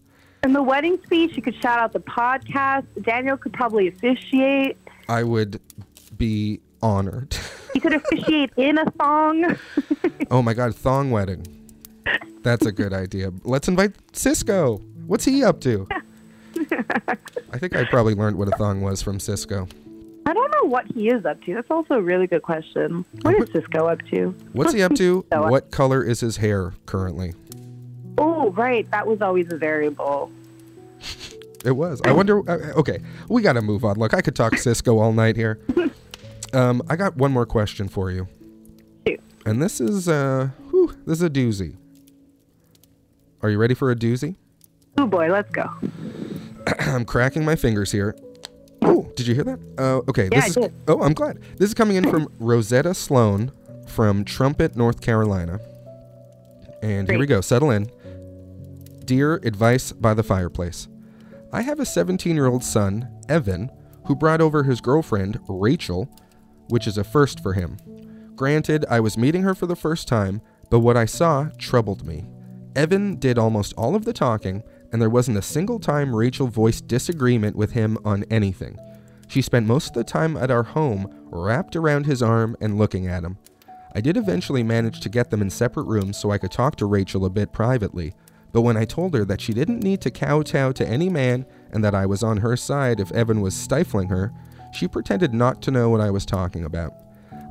[0.45, 2.87] In the wedding speech, you could shout out the podcast.
[3.03, 4.77] Daniel could probably officiate.
[5.09, 5.61] I would
[6.17, 7.37] be honored.
[7.73, 9.57] He could officiate in a song.
[10.31, 11.47] oh my god, thong wedding.
[12.43, 13.33] That's a good idea.
[13.43, 14.83] Let's invite Sisqo.
[15.07, 15.89] What's he up to?
[17.53, 19.71] I think I probably learned what a thong was from Sisqo.
[20.27, 21.55] I don't know what he is up to.
[21.55, 23.05] That's also a really good question.
[23.23, 24.35] What is Sisqo up to?
[24.53, 25.25] What's he up to?
[25.33, 27.35] Uh, What color is his hair currently?
[28.19, 28.91] Oh, right.
[28.91, 30.31] That was always a variable.
[31.65, 32.03] It was.
[32.05, 32.41] I wonder.
[32.47, 32.99] Uh, okay,
[33.31, 33.97] we got to move on.
[33.97, 35.61] Look, I could talk Sisqo all night here.
[36.53, 38.29] Um, I got one more question for you.
[39.45, 41.75] And this is uh, whew, this is a doozy.
[43.43, 44.37] Are you ready for a doozy?
[44.97, 45.69] Oh boy, let's go.
[46.79, 48.17] I'm cracking my fingers here.
[48.83, 49.59] Oh, did you hear that?
[49.79, 50.29] Uh, okay.
[50.31, 50.75] Yeah, this I is, did.
[50.89, 51.41] Oh, I'm glad.
[51.57, 53.53] This is coming in from Rosetta Sloan
[53.87, 55.61] from Trumpet, North Carolina.
[56.83, 57.41] And here we go.
[57.41, 57.91] Settle in.
[59.05, 60.89] Dear Advice by the Fireplace.
[61.53, 63.71] I have a 17 year old son, Evan,
[64.07, 66.09] who brought over his girlfriend, Rachel,
[66.69, 67.79] which is a first for him.
[68.35, 72.25] Granted, I was meeting her for the first time, but what I saw troubled me.
[72.75, 74.63] Evan did almost all of the talking,
[74.95, 78.79] and there wasn't a single time Rachel voiced disagreement with him on anything.
[79.27, 83.09] She spent most of the time at our home, wrapped around his arm and looking
[83.09, 83.37] at him.
[83.93, 86.87] I did eventually manage to get them in separate rooms so I could talk to
[86.87, 88.15] Rachel a bit privately,
[88.53, 91.83] but when I told her that she didn't need to kowtow to any man and
[91.83, 94.33] that I was on her side if Evan was stifling her,
[94.73, 96.95] she pretended not to know what I was talking about.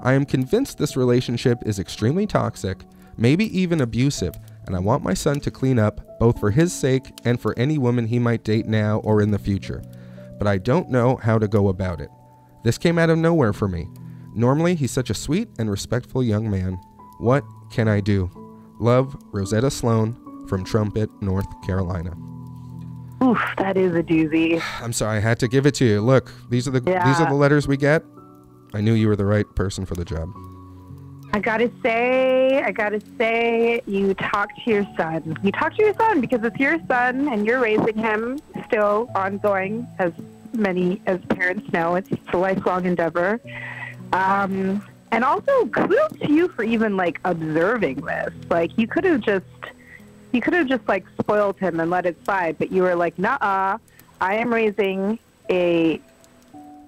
[0.02, 2.86] I am convinced this relationship is extremely toxic,
[3.18, 7.12] maybe even abusive, and I want my son to clean up, both for his sake
[7.26, 9.84] and for any woman he might date now or in the future.
[10.38, 12.10] But I don't know how to go about it.
[12.64, 13.88] This came out of nowhere for me.
[14.36, 16.80] Normally, he's such a sweet and respectful young man.
[17.20, 18.30] What can I do?
[18.80, 22.16] Love, Rosetta Sloan from Trumpet, North Carolina.
[23.24, 24.62] Oof, that is a doozy.
[24.82, 26.02] I'm sorry, I had to give it to you.
[26.02, 28.04] Look, these are the these are the letters we get.
[28.74, 30.30] I knew you were the right person for the job.
[31.36, 35.36] I gotta say, I gotta say, you talk to your son.
[35.42, 39.88] You talk to your son because it's your son and you're raising him still ongoing,
[39.98, 40.14] as
[40.54, 41.96] many as parents know.
[41.96, 43.42] It's, a lifelong endeavor.
[44.12, 48.32] Um, and also, kudos to you for even like observing this.
[48.52, 49.46] Like, you could have just,
[50.34, 53.18] you could have just like spoiled him and let it slide, but you were like,
[53.18, 53.80] nah,
[54.22, 55.18] I am raising
[55.50, 56.00] a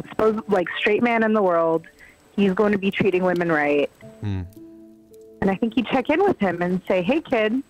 [0.09, 1.87] suppose like straight man in the world.
[2.35, 3.89] He's going to be treating women right.
[4.25, 4.41] Hmm.
[5.41, 7.61] And I think you check in with him and say, "Hey, kid,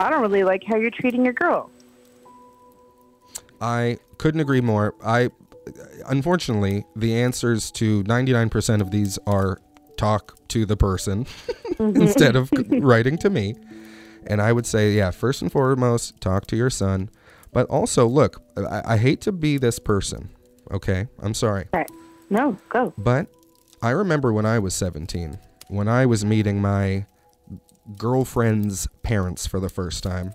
[0.00, 1.70] I don't really like how you're treating your girl."
[3.60, 4.96] I couldn't agree more.
[5.04, 5.30] I
[6.06, 9.60] unfortunately the answers to 99% of these are
[9.96, 11.26] talk to the person
[11.78, 13.54] instead of writing to me.
[14.26, 17.08] And I would say, yeah, first and foremost, talk to your son.
[17.52, 20.30] But also, look, I, I hate to be this person.
[20.72, 21.68] Okay, I'm sorry.
[21.72, 21.86] Okay.
[22.30, 22.92] No, go.
[22.98, 23.28] But
[23.80, 27.06] I remember when I was 17, when I was meeting my
[27.96, 30.34] girlfriend's parents for the first time.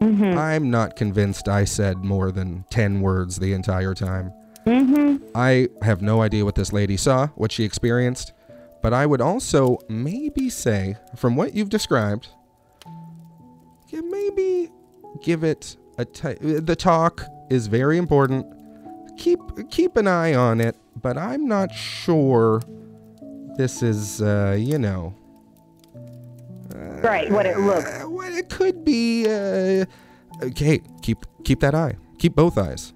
[0.00, 0.38] Mm-hmm.
[0.38, 4.32] I'm not convinced I said more than 10 words the entire time.
[4.66, 5.24] Mm-hmm.
[5.34, 8.32] I have no idea what this lady saw, what she experienced,
[8.82, 12.28] but I would also maybe say, from what you've described,
[13.88, 14.70] yeah, maybe
[15.22, 18.46] give it a the talk is very important.
[19.16, 22.60] Keep keep an eye on it, but I'm not sure
[23.56, 25.14] this is uh, you know
[27.02, 27.30] Right.
[27.30, 27.84] What it looks.
[27.84, 29.26] uh, what it could be.
[29.26, 29.84] Uh,
[30.42, 32.92] okay, keep keep that eye, keep both eyes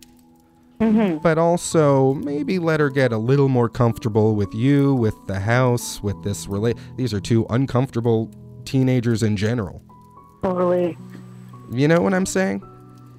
[0.81, 1.19] Mm-hmm.
[1.19, 6.03] but also maybe let her get a little more comfortable with you, with the house,
[6.03, 6.79] with this relate.
[6.97, 8.31] These are two uncomfortable
[8.65, 9.83] teenagers in general.
[10.43, 10.97] Totally.
[11.71, 12.63] You know what I'm saying?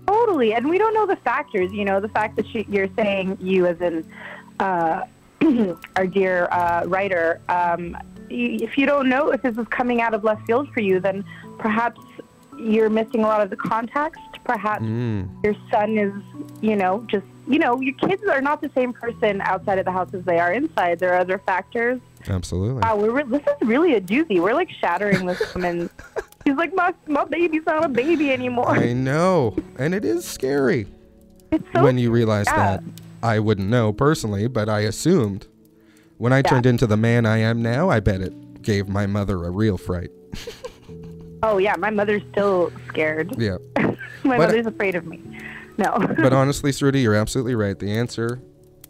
[0.07, 0.55] Totally.
[0.55, 1.71] And we don't know the factors.
[1.71, 4.11] You know, the fact that she, you're saying you, as in
[4.59, 5.03] uh,
[5.95, 7.97] our dear uh, writer, um,
[8.29, 11.23] if you don't know if this is coming out of left field for you, then
[11.59, 11.99] perhaps
[12.57, 14.19] you're missing a lot of the context.
[14.43, 15.29] Perhaps Mm.
[15.43, 16.13] your son is,
[16.61, 19.91] you know, just you know, your kids are not the same person outside of the
[19.91, 20.99] house as they are inside.
[20.99, 21.99] There are other factors.
[22.27, 22.81] Absolutely.
[22.81, 24.39] Wow, we're re- this is really a doozy.
[24.39, 25.89] We're like shattering this woman.
[26.45, 28.69] She's like, my my baby's not a baby anymore.
[28.69, 30.87] I know, and it is scary
[31.51, 32.77] It's so when you realize yeah.
[32.77, 32.83] that.
[33.23, 35.47] I wouldn't know personally, but I assumed.
[36.17, 36.41] When I Yeah.
[36.43, 39.77] turned into the man I am now, I bet it gave my mother a real
[39.77, 40.11] fright.
[41.43, 43.33] Oh yeah, my mother's still scared.
[43.35, 43.57] Yeah.
[44.23, 45.19] my But- mother's afraid of me.
[45.79, 45.97] No.
[46.17, 47.79] but honestly, Sruti, you're absolutely right.
[47.79, 48.39] The answer,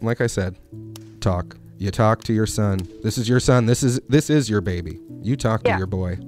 [0.02, 0.56] like I said,
[1.22, 1.56] talk.
[1.78, 2.80] You talk to your son.
[3.02, 3.64] This is your son.
[3.64, 5.00] This is this is your baby.
[5.22, 5.72] You talk Yeah.
[5.72, 6.18] to your boy.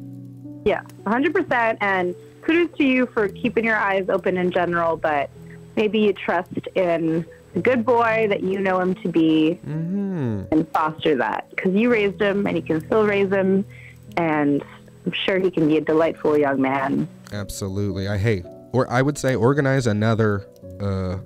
[0.65, 1.77] Yeah, 100%.
[1.83, 5.29] And kudos to you for keeping your eyes open in general, but
[5.77, 10.69] maybe you trust in the good boy that you know him to be hmm and
[10.73, 13.65] foster that because you raised him and you can still raise him.
[14.17, 14.63] And
[15.07, 17.09] I'm sure he can be a delightful young man.
[17.33, 18.07] Absolutely.
[18.09, 20.47] I hate, or I would say, organize another.
[20.81, 21.19] Uh,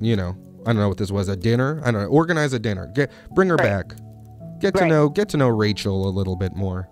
[0.00, 1.28] you know, I don't know what this was.
[1.28, 1.80] A dinner.
[1.84, 2.08] I don't know.
[2.08, 2.86] Organize a dinner.
[2.94, 3.88] Get bring her Right.
[3.88, 3.94] back.
[4.60, 6.88] Get to know get to know Rachel a little bit more.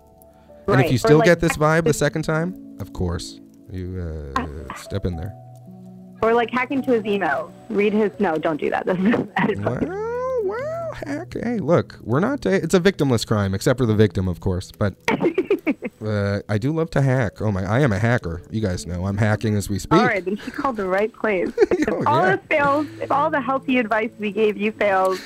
[0.67, 3.39] And if you still like- get this vibe the second time, of course,
[3.71, 5.33] you uh, step in there.
[6.25, 7.53] Or like hack into his email.
[7.69, 8.11] Read his.
[8.19, 8.85] No, don't do that.
[8.87, 9.87] This is bad.
[9.87, 12.45] Well, well, heck, hey, look, we're not.
[12.45, 14.71] it's a victimless crime, except for the victim, of course.
[14.71, 14.95] But
[16.05, 17.41] uh, I do love to hack.
[17.41, 18.41] Oh my, I am a hacker.
[18.49, 19.99] You guys know I'm hacking as we speak.
[19.99, 21.51] All right, then she called the right place.
[21.71, 22.35] If Oh, all yeah.
[22.37, 25.19] this fails, if all the healthy advice we gave you fails,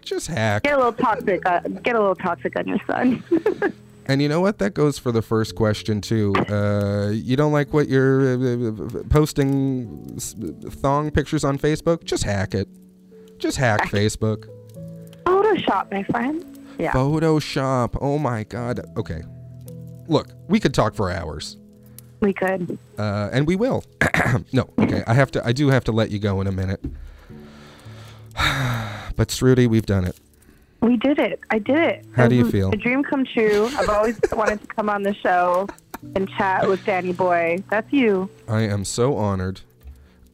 [0.00, 0.64] Just hack.
[0.64, 1.44] get a little toxic.
[1.46, 3.22] Uh, get a little toxic on your son.
[4.06, 4.58] And you know what?
[4.58, 6.34] That goes for the first question too.
[6.48, 12.04] Uh, you don't like what you're uh, posting thong pictures on Facebook?
[12.04, 12.68] Just hack it.
[13.38, 14.48] Just hack Facebook.
[15.24, 16.44] Photoshop, my friend.
[16.78, 16.92] Yeah.
[16.92, 17.96] Photoshop.
[18.00, 18.80] Oh my God.
[18.96, 19.22] Okay.
[20.08, 21.56] Look, we could talk for hours.
[22.20, 22.78] We could.
[22.98, 23.84] uh, and we will.
[24.52, 25.02] no, okay.
[25.06, 25.44] I have to.
[25.46, 26.80] I do have to let you go in a minute.
[28.34, 30.16] but Sruti, we've done it.
[30.82, 31.40] We did it.
[31.50, 32.06] I did it.
[32.14, 32.70] How do you feel?
[32.70, 33.70] A dream come true.
[33.76, 35.68] I've always wanted to come on the show
[36.16, 37.62] and chat with Danny Boy.
[37.70, 38.28] That's you.
[38.48, 39.60] I am so honored.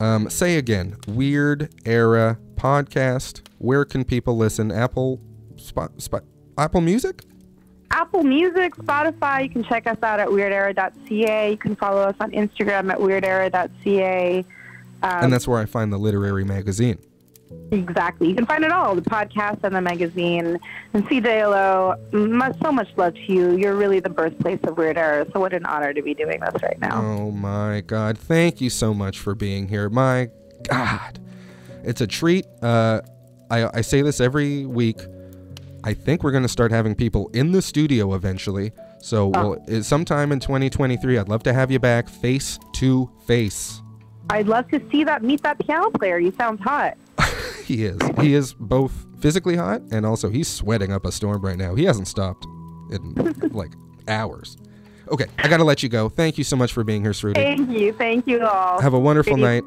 [0.00, 3.42] Um, say again, Weird Era podcast.
[3.58, 4.72] Where can people listen?
[4.72, 5.20] Apple,
[5.56, 6.24] spot, spot,
[6.56, 7.24] Apple Music.
[7.90, 9.44] Apple Music, Spotify.
[9.44, 11.50] You can check us out at weirdera.ca.
[11.50, 14.44] You can follow us on Instagram at weirdera.ca.
[15.02, 16.98] Um, and that's where I find the literary magazine.
[17.70, 18.28] Exactly.
[18.28, 20.58] You can find it all the podcast and the magazine.
[20.94, 23.56] And CJLO, so much love to you.
[23.56, 24.96] You're really the birthplace of Weird.
[25.32, 27.00] So, what an honor to be doing this right now.
[27.02, 28.16] Oh my God!
[28.18, 29.88] Thank you so much for being here.
[29.90, 30.30] My
[30.68, 31.18] God,
[31.84, 32.46] it's a treat.
[32.62, 33.00] Uh,
[33.50, 35.00] I I say this every week.
[35.84, 38.72] I think we're going to start having people in the studio eventually.
[39.00, 39.58] So, Oh.
[39.68, 43.80] we'll, sometime in 2023, I'd love to have you back face to face.
[44.28, 46.18] I'd love to see that, meet that piano player.
[46.18, 46.96] You sound hot.
[47.68, 47.98] He is.
[48.18, 51.74] He is both physically hot and also he's sweating up a storm right now.
[51.74, 52.46] He hasn't stopped
[52.90, 53.14] in
[53.52, 53.72] like
[54.09, 54.57] hours.
[55.11, 56.09] Okay, I got to let you go.
[56.09, 57.35] Thank you so much for being here, Sruti.
[57.35, 57.92] Thank you.
[57.92, 58.81] Thank you all.
[58.81, 59.64] Have a wonderful night.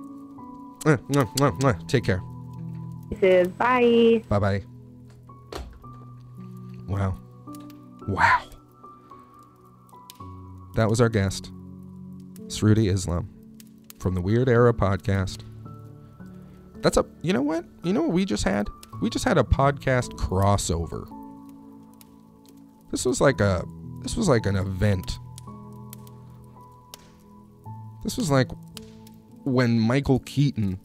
[1.87, 2.23] Take care.
[3.59, 4.23] Bye.
[4.27, 4.63] Bye bye.
[6.87, 7.19] Wow.
[8.07, 8.41] Wow.
[10.75, 11.51] That was our guest,
[12.47, 13.29] Sruti Islam
[13.99, 15.43] from the Weird Era podcast.
[16.81, 17.65] That's a, you know what?
[17.83, 18.67] You know what we just had?
[19.01, 21.07] We just had a podcast crossover.
[22.91, 23.63] This was like a,
[24.01, 25.19] this was like an event.
[28.03, 28.49] This was like
[29.43, 30.79] when Michael Keaton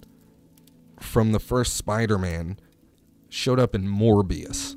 [1.01, 2.59] from the first Spider Man
[3.29, 4.77] showed up in Morbius.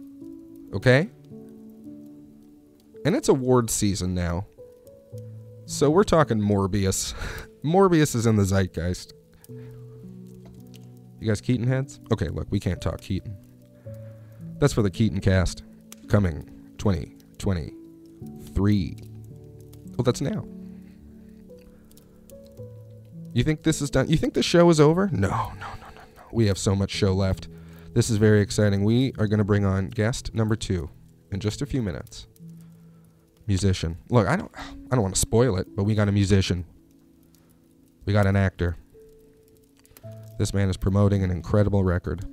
[0.73, 1.09] Okay?
[3.05, 4.45] And it's award season now.
[5.65, 7.13] So we're talking Morbius.
[7.63, 9.13] Morbius is in the zeitgeist.
[11.19, 11.99] You guys Keaton heads?
[12.11, 13.37] Okay, look, we can't talk Keaton.
[14.59, 15.63] That's for the Keaton cast
[16.07, 18.97] coming 2023.
[19.97, 20.45] Well, that's now.
[23.33, 24.09] You think this is done?
[24.09, 25.09] You think the show is over?
[25.11, 26.23] No, no, no, no, no.
[26.31, 27.47] We have so much show left.
[27.93, 28.83] This is very exciting.
[28.83, 30.89] We are going to bring on guest number two
[31.31, 32.27] in just a few minutes.
[33.45, 33.97] Musician.
[34.09, 36.65] Look, I don't, I don't want to spoil it, but we got a musician.
[38.05, 38.77] We got an actor.
[40.39, 42.23] This man is promoting an incredible record.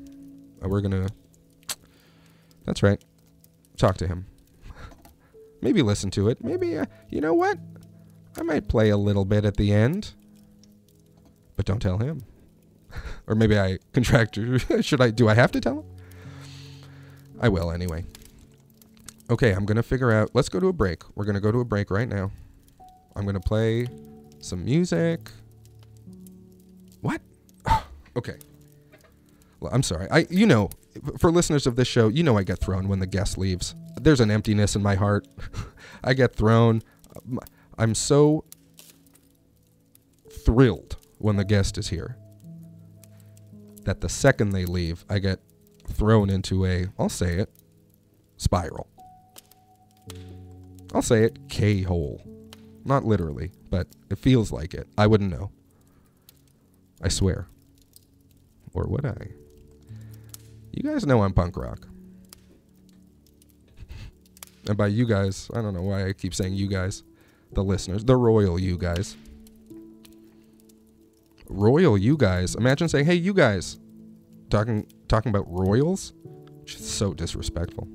[0.63, 1.09] And we're going to,
[2.65, 3.05] that's right,
[3.77, 4.27] talk to him.
[5.61, 6.43] Maybe listen to it.
[6.43, 7.59] Maybe, uh, you know what?
[8.39, 10.15] I might play a little bit at the end.
[11.57, 12.23] But don't tell him.
[13.27, 14.39] or maybe I contract.
[14.83, 15.11] Should I?
[15.11, 15.87] Do I have to tell him?
[17.41, 18.05] I will anyway.
[19.31, 20.31] Okay, I'm gonna figure out.
[20.35, 21.03] Let's go to a break.
[21.17, 22.31] We're gonna go to a break right now.
[23.17, 23.89] I'm gonna play
[24.41, 25.31] some music.
[27.01, 27.23] What?
[28.17, 28.37] Okay.
[29.71, 30.09] I'm sorry.
[30.11, 30.71] I you know,
[31.19, 33.75] for listeners of this show, you know I get thrown when the guest leaves.
[34.01, 35.27] There's an emptiness in my heart.
[36.05, 36.83] I get thrown.
[37.79, 38.45] I'm so
[40.31, 42.17] thrilled when the guest is here
[43.87, 45.41] that the second they leave, I get
[45.89, 47.51] thrown into a, I'll say it,
[48.37, 48.89] spiral.
[50.93, 52.21] I'll say it, K hole.
[52.85, 54.87] Not literally, but it feels like it.
[54.99, 55.51] I wouldn't know.
[57.01, 57.49] I swear.
[58.77, 59.29] Or would I?
[60.73, 61.89] You guys know I'm punk rock.
[64.69, 67.03] and by you guys, I don't know why I keep saying you guys.
[67.53, 69.17] The listeners, the royal you guys.
[71.49, 72.55] Royal you guys.
[72.55, 73.79] Imagine saying, "Hey, you guys."
[74.51, 76.13] Talking talking about royals?
[76.61, 77.89] Which is so disrespectful.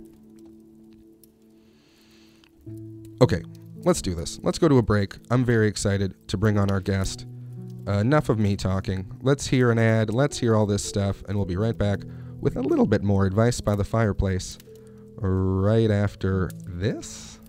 [3.22, 3.44] Okay,
[3.84, 4.40] let's do this.
[4.42, 5.16] Let's go to a break.
[5.30, 7.28] I'm very excited to bring on our guest.
[7.88, 9.12] Uh, enough of me talking.
[9.22, 10.14] Let's hear an ad.
[10.14, 12.00] Let's hear all this stuff, and we'll be right back
[12.40, 14.58] with a little bit more advice by the fireplace
[15.18, 17.40] right after this.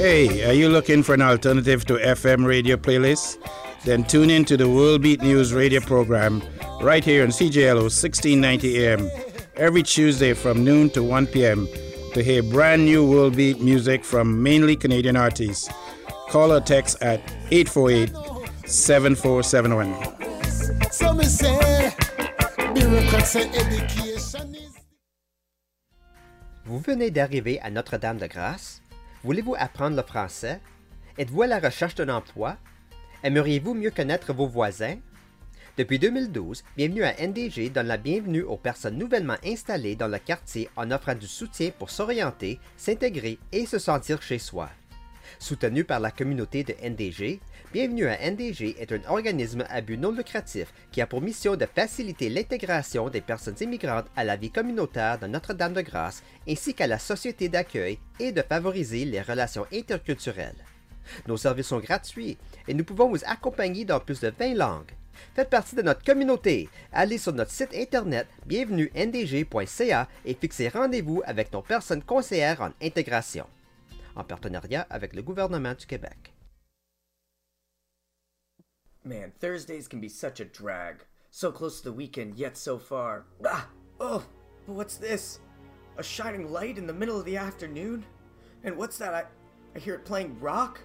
[0.00, 3.36] Hey, are you looking for an alternative to FM radio playlists?
[3.84, 6.42] Then tune in to the World Beat News radio program
[6.82, 9.10] right here on CJLO 1690 AM
[9.56, 11.66] every Tuesday from noon to 1 p.m.
[12.12, 15.70] to hear brand new World Beat music from mainly Canadian artists.
[16.28, 17.20] Call or text at
[17.50, 18.10] 848
[18.66, 19.94] 7471.
[20.92, 21.94] So me say,
[22.74, 24.70] bureaucrats say education is
[26.66, 28.82] Vous venez d'arriver à Notre-Dame-de-Grâce?
[29.24, 30.60] Voulez-vous apprendre le français?
[31.18, 32.58] Êtes-vous à la recherche d'un emploi?
[33.22, 34.96] Aimeriez-vous mieux connaître vos voisins?
[35.76, 40.70] Depuis 2012, Bienvenue à NDG donne la bienvenue aux personnes nouvellement installées dans le quartier
[40.74, 44.70] en offrant du soutien pour s'orienter, s'intégrer et se sentir chez soi.
[45.38, 47.40] Soutenu par la communauté de NDG,
[47.74, 51.66] Bienvenue à NDG est un organisme à but non lucratif qui a pour mission de
[51.66, 57.50] faciliter l'intégration des personnes immigrantes à la vie communautaire de Notre-Dame-de-Grâce ainsi qu'à la société
[57.50, 60.64] d'accueil et de favoriser les relations interculturelles.
[61.26, 62.38] Nos services sont gratuits
[62.68, 64.92] et nous pouvons vous accompagner dans plus de 20 langues.
[65.34, 66.68] Faites partie de notre communauté.
[66.92, 73.46] Allez sur notre site internet bienvenuendg.ca et fixez rendez-vous avec nos personnes conseillères en intégration.
[74.16, 76.34] En partenariat avec le gouvernement du Québec.
[79.04, 81.06] Man, Thursdays can be such a drag.
[81.30, 83.24] So close to the weekend, yet so far.
[83.46, 83.66] Ah!
[83.98, 84.22] Oh!
[84.66, 85.40] What's this?
[85.96, 88.04] A shining light in the middle of the afternoon?
[88.62, 89.14] And what's that?
[89.14, 89.24] I,
[89.74, 90.80] I hear it playing rock?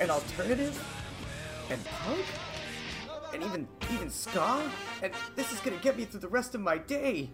[0.00, 0.76] And alternative?
[1.70, 2.24] And punk?
[3.34, 4.62] And even even ska?
[5.02, 7.30] And this is gonna get me through the rest of my day.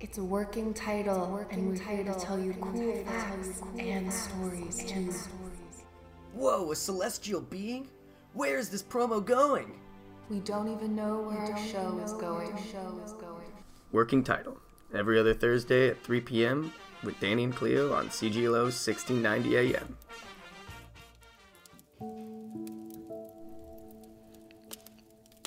[0.00, 5.12] It's a working title, and we're here to tell you cool facts and stories and
[5.12, 5.14] too.
[6.34, 7.88] Whoa, a celestial being?
[8.32, 9.78] Where is this promo going?
[10.28, 12.56] We don't even know where our show is going.
[12.72, 13.52] Show is going.
[13.92, 14.58] Working title.
[14.94, 16.72] Every other Thursday at 3 p.m.
[17.02, 19.96] with Danny and Cleo on CJLO 1690 AM.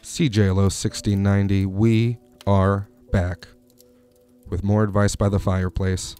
[0.01, 3.47] CJLO 1690, we are back
[4.49, 6.15] with more advice by the fireplace.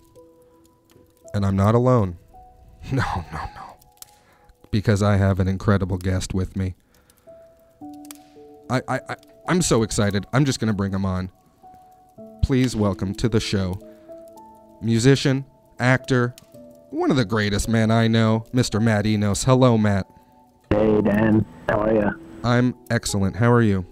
[1.34, 2.18] And I'm not alone.
[2.92, 3.78] No, no, no.
[4.70, 6.76] Because I have an incredible guest with me.
[8.70, 9.16] I, I, I
[9.48, 10.28] I'm so excited.
[10.34, 11.32] I'm just going to bring him on.
[12.44, 13.80] Please welcome to the show
[14.82, 15.46] musician,
[15.80, 16.36] actor,
[16.90, 18.82] one of the greatest men I know, Mr.
[18.82, 19.44] Matt Enos.
[19.44, 20.08] Hello, Matt.
[20.70, 21.46] Hey, Dan.
[21.68, 22.40] How are you?
[22.44, 23.36] I'm excellent.
[23.36, 23.86] How are you?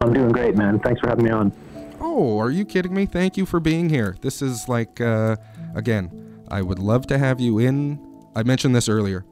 [0.00, 0.80] I'm doing great, man.
[0.80, 1.52] Thanks for having me on.
[2.00, 3.06] Oh, are you kidding me?
[3.06, 4.16] Thank you for being here.
[4.20, 5.36] This is like, uh,
[5.74, 7.98] again, I would love to have you in.
[8.34, 9.24] I mentioned this earlier.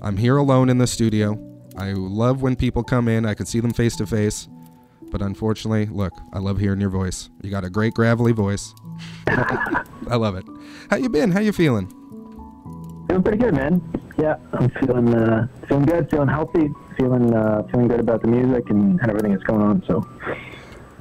[0.00, 1.38] I'm here alone in the studio.
[1.76, 3.24] I love when people come in.
[3.24, 4.48] I can see them face to face.
[5.10, 7.30] But unfortunately, look, I love hearing your voice.
[7.42, 8.74] You got a great gravelly voice.
[10.08, 10.44] I love it.
[10.90, 11.30] How you been?
[11.32, 11.88] How you feeling?
[13.08, 13.82] Feeling pretty good, man.
[14.18, 18.70] Yeah, I'm feeling uh, feeling good, feeling healthy, feeling uh, feeling good about the music
[18.70, 19.82] and, and everything that's going on.
[19.86, 20.06] So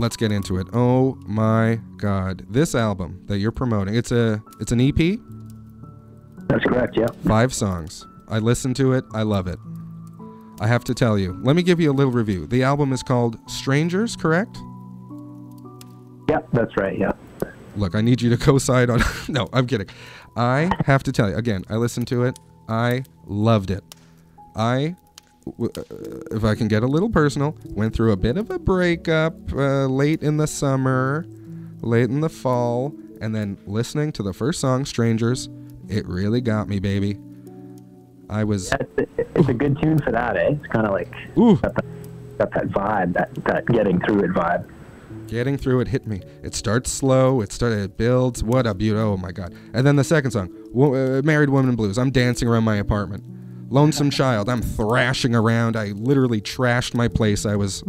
[0.01, 0.65] Let's get into it.
[0.73, 2.47] Oh my god.
[2.49, 5.19] This album that you're promoting, it's a it's an EP?
[6.47, 7.05] That's correct, yeah.
[7.27, 8.07] 5 songs.
[8.27, 9.05] I listened to it.
[9.13, 9.59] I love it.
[10.59, 11.39] I have to tell you.
[11.43, 12.47] Let me give you a little review.
[12.47, 14.57] The album is called Strangers, correct?
[16.29, 17.11] Yep, that's right, yeah.
[17.75, 19.01] Look, I need you to co-sign on.
[19.29, 19.87] no, I'm kidding.
[20.35, 21.63] I have to tell you again.
[21.69, 22.37] I listened to it.
[22.67, 23.83] I loved it.
[24.55, 24.95] I
[25.47, 25.67] uh,
[26.31, 29.87] if I can get a little personal, went through a bit of a breakup uh,
[29.87, 31.25] late in the summer,
[31.81, 35.49] late in the fall, and then listening to the first song, Strangers,
[35.89, 37.17] it really got me, baby.
[38.29, 38.71] I was.
[38.97, 40.51] It's a good tune for that, eh?
[40.51, 41.85] It's kind of like got that,
[42.37, 44.69] got that vibe, that that getting through it vibe.
[45.31, 46.19] Getting through it hit me.
[46.43, 47.39] It starts slow.
[47.39, 47.79] It started.
[47.79, 48.43] It builds.
[48.43, 48.99] What a beauty!
[48.99, 49.55] Oh my god!
[49.73, 53.23] And then the second song, uh, "Married Woman Blues." I'm dancing around my apartment.
[53.69, 55.77] "Lonesome Child." I'm thrashing around.
[55.77, 57.45] I literally trashed my place.
[57.45, 57.81] I was.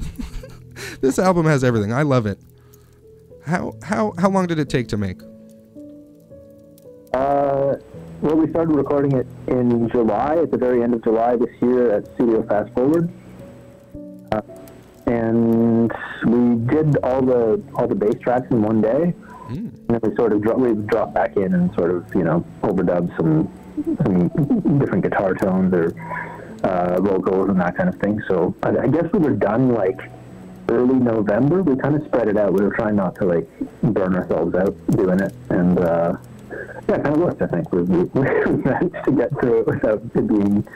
[1.01, 1.93] this album has everything.
[1.93, 2.39] I love it.
[3.45, 5.21] How how how long did it take to make?
[7.13, 7.75] Uh,
[8.21, 11.93] well, we started recording it in July, at the very end of July this year
[11.93, 13.11] at Studio Fast Forward.
[14.31, 14.43] Uh,
[15.07, 15.93] and
[16.25, 19.15] we did all the all the bass tracks in one day,
[19.49, 22.45] and then we sort of dro- we dropped back in and sort of you know
[22.63, 23.51] overdubbed some
[24.05, 25.95] some different guitar tones or
[26.65, 28.23] uh, vocals and that kind of thing.
[28.29, 30.01] So I, I guess we were done like
[30.69, 31.63] early November.
[31.63, 32.53] We kind of spread it out.
[32.53, 33.49] We were trying not to like
[33.83, 36.17] burn ourselves out doing it, and uh,
[36.89, 37.43] yeah, it kind of worked.
[37.43, 38.23] I think we, we, we
[38.63, 40.67] managed to get through it without it being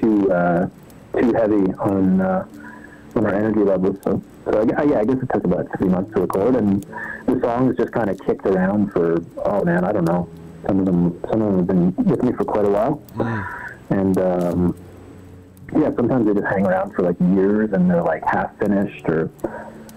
[0.00, 0.68] too uh,
[1.20, 2.46] too heavy on uh,
[3.16, 3.96] on our energy levels.
[4.04, 6.82] So, so I, yeah, I guess it took about three months to record, and
[7.26, 10.28] the songs just kind of kicked around for oh man, I don't know.
[10.66, 13.02] Some of them, some of them have been with me for quite a while,
[13.90, 14.76] and um,
[15.74, 19.30] yeah, sometimes they just hang around for like years, and they're like half finished or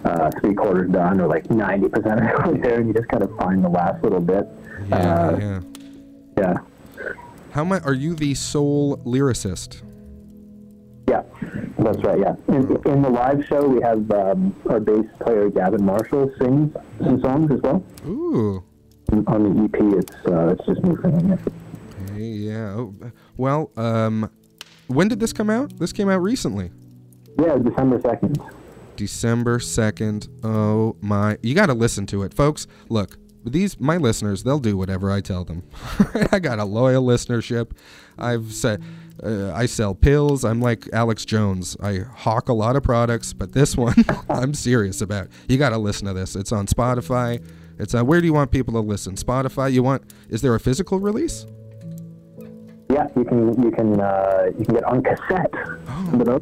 [0.05, 3.35] uh, three quarters done, or like ninety percent of there, and you just kind of
[3.37, 4.47] find the last little bit.
[4.89, 5.59] Yeah, Uh, yeah.
[6.37, 6.57] yeah.
[7.51, 9.81] How much are you the sole lyricist?
[11.13, 11.21] Yeah,
[11.77, 12.17] that's right.
[12.17, 16.75] Yeah, in, in the live show, we have um, our bass player Gavin Marshall sings
[17.03, 17.83] some songs as well.
[18.07, 18.63] Ooh.
[19.27, 21.39] On the EP, it's uh, it's just me singing it.
[22.11, 22.73] Hey, yeah.
[22.73, 22.95] Oh,
[23.37, 24.31] well, um,
[24.87, 25.77] when did this come out?
[25.77, 26.71] This came out recently.
[27.39, 28.39] Yeah, December second.
[28.95, 30.29] December 2nd.
[30.43, 31.37] Oh my.
[31.43, 32.33] You got to listen to it.
[32.33, 35.63] Folks, look, these my listeners, they'll do whatever I tell them.
[36.31, 37.71] I got a loyal listenership.
[38.17, 38.83] I've said
[39.21, 40.43] uh, I sell pills.
[40.45, 41.75] I'm like Alex Jones.
[41.81, 43.95] I hawk a lot of products, but this one
[44.29, 45.27] I'm serious about.
[45.47, 46.35] You got to listen to this.
[46.35, 47.43] It's on Spotify.
[47.79, 49.15] It's uh, where do you want people to listen?
[49.15, 49.71] Spotify.
[49.71, 51.45] You want is there a physical release?
[52.89, 55.51] Yeah, you can you can uh, you can get on cassette.
[55.87, 56.39] Oh.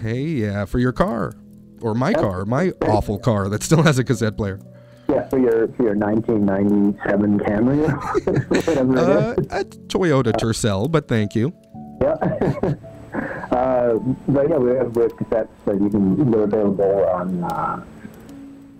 [0.00, 1.34] Hey, yeah, for your car
[1.80, 4.60] or my car, my awful car that still has a cassette player.
[5.08, 11.52] Yeah, for your for your 1997 Camry, whatever Uh, a Toyota Tercel, but thank you.
[12.04, 12.74] Yeah.
[13.50, 13.98] uh,
[14.28, 16.30] but yeah, we have, we have cassettes that you can.
[16.30, 17.42] They're available on.
[17.44, 17.82] Uh,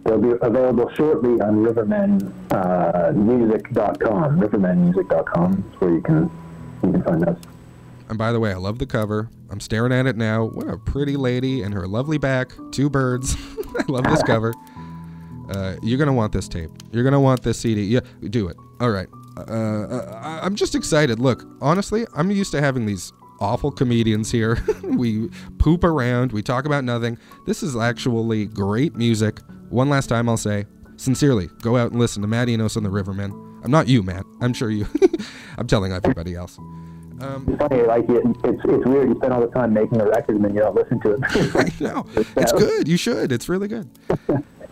[0.05, 4.41] they'll be available shortly on RivermanMusic.com.
[4.41, 6.31] RivermanMusic.com is where you can
[6.83, 7.39] you can find us.
[8.09, 9.31] And by the way, I love the cover.
[9.51, 10.45] I'm staring at it now.
[10.45, 12.53] What a pretty lady and her lovely back.
[12.73, 13.37] Two birds.
[13.79, 14.53] I love this cover.
[15.49, 16.71] Uh, you're gonna want this tape.
[16.93, 17.85] You're gonna want this CD.
[17.85, 18.57] Yeah, do it.
[18.81, 19.09] All right.
[19.37, 21.19] Uh, uh, I- I'm just excited.
[21.19, 24.59] Look, honestly, I'm used to having these awful comedians here.
[24.83, 25.29] we
[25.59, 26.33] poop around.
[26.33, 27.19] We talk about nothing.
[27.47, 29.41] This is actually great music.
[29.71, 30.67] One last time, I'll say,
[30.97, 33.33] sincerely, go out and listen to Matt Enos and the Rivermen.
[33.65, 34.25] I'm not you, Matt.
[34.41, 34.87] I'm sure you.
[35.59, 36.59] I'm telling everybody else.
[37.21, 39.09] Um, It's funny, like it, it's it's weird.
[39.09, 41.21] You spend all the time making a record and then you don't listen to it.
[41.81, 42.05] I know.
[42.37, 42.87] It's good.
[42.89, 43.33] You should.
[43.33, 43.89] It's really good.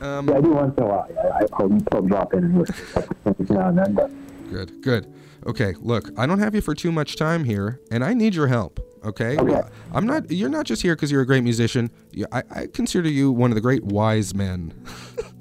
[0.00, 1.08] Um, yeah, I do once in a while.
[1.32, 2.74] I, I'll, I'll drop in and listen
[3.48, 3.94] now and then.
[3.94, 4.10] But
[4.52, 5.12] Good, good.
[5.46, 8.46] Okay, look, I don't have you for too much time here, and I need your
[8.46, 8.80] help.
[9.04, 9.60] Okay, Okay.
[9.92, 10.30] I'm not.
[10.30, 11.90] You're not just here because you're a great musician.
[12.30, 14.72] I, I consider you one of the great wise men.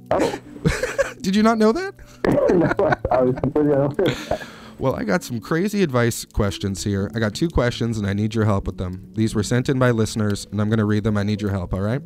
[0.10, 0.40] Oh.
[1.22, 1.94] Did you not know that?
[3.12, 4.40] I was completely unaware.
[4.80, 7.12] Well, I got some crazy advice questions here.
[7.14, 9.12] I got two questions, and I need your help with them.
[9.14, 11.18] These were sent in by listeners, and I'm going to read them.
[11.18, 11.76] I need your help.
[11.76, 12.02] All right?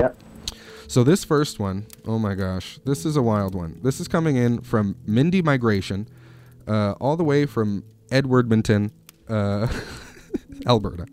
[0.00, 0.18] Yep.
[0.86, 3.80] So this first one, oh my gosh, this is a wild one.
[3.82, 6.08] This is coming in from Mindy Migration,
[6.68, 8.92] uh, all the way from Edwardmonton,
[9.28, 9.66] uh,
[10.66, 11.06] Alberta.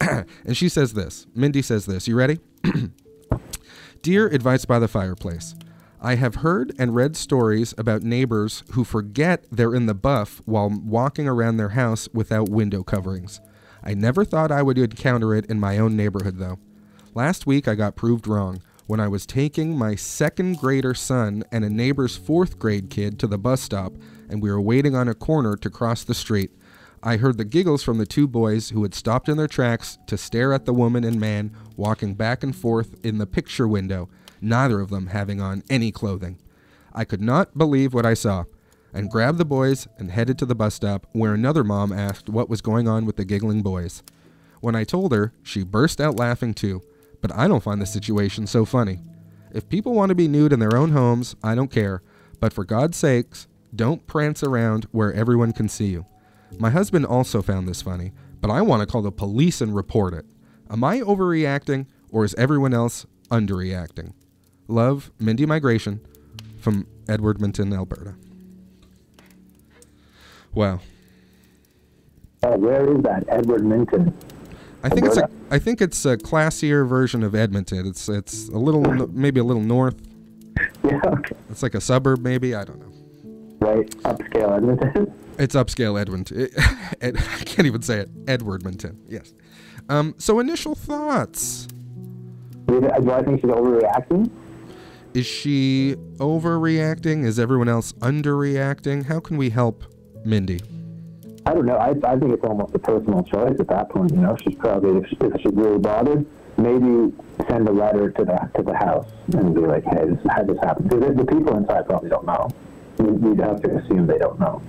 [0.00, 1.26] and she says this.
[1.34, 2.08] Mindy says this.
[2.08, 2.38] You ready?
[4.02, 5.54] Dear Advice by the Fireplace,
[6.00, 10.70] I have heard and read stories about neighbors who forget they're in the buff while
[10.70, 13.40] walking around their house without window coverings.
[13.82, 16.58] I never thought I would encounter it in my own neighborhood, though.
[17.14, 21.64] Last week I got proved wrong when I was taking my second grader son and
[21.64, 23.94] a neighbor's fourth grade kid to the bus stop
[24.28, 26.50] and we were waiting on a corner to cross the street.
[27.02, 30.16] I heard the giggles from the two boys who had stopped in their tracks to
[30.16, 34.08] stare at the woman and man walking back and forth in the picture window,
[34.40, 36.38] neither of them having on any clothing.
[36.94, 38.44] I could not believe what I saw
[38.92, 42.48] and grabbed the boys and headed to the bus stop where another mom asked what
[42.48, 44.02] was going on with the giggling boys.
[44.60, 46.82] When I told her, she burst out laughing too.
[47.24, 49.00] But I don't find the situation so funny.
[49.50, 52.02] If people want to be nude in their own homes, I don't care.
[52.38, 56.04] But for God's sakes, don't prance around where everyone can see you.
[56.58, 58.12] My husband also found this funny,
[58.42, 60.26] but I want to call the police and report it.
[60.68, 64.12] Am I overreacting or is everyone else underreacting?
[64.68, 66.00] Love, Mindy Migration
[66.60, 68.16] from Edward Minton, Alberta.
[70.52, 70.80] Wow.
[72.42, 74.14] Uh, where is that, Edward Minton?
[74.84, 77.86] I think it's a I think it's a classier version of Edmonton.
[77.86, 79.96] It's it's a little maybe a little north.
[80.84, 81.34] Yeah, okay.
[81.50, 83.66] It's like a suburb maybe, I don't know.
[83.66, 85.12] Right, upscale Edmonton.
[85.38, 86.48] It's upscale Edmonton.
[87.00, 88.08] Ed, I can't even say it.
[88.28, 89.00] Edwardmonton.
[89.08, 89.34] Yes.
[89.88, 91.66] Um, so initial thoughts.
[92.68, 94.30] You- do I think she's overreacting?
[95.14, 97.24] Is she overreacting?
[97.24, 99.06] Is everyone else underreacting?
[99.06, 99.84] How can we help
[100.24, 100.60] Mindy?
[101.46, 101.76] I don't know.
[101.76, 104.10] I, I think it's almost a personal choice at that point.
[104.12, 106.24] You know, she's probably if, she, if she's really bothered,
[106.56, 107.12] maybe
[107.48, 110.58] send a letter to the to the house and be like, "Hey, this had this
[110.62, 112.48] happened." Because the, the people inside probably don't know.
[112.98, 114.62] We- We'd have to assume they don't know.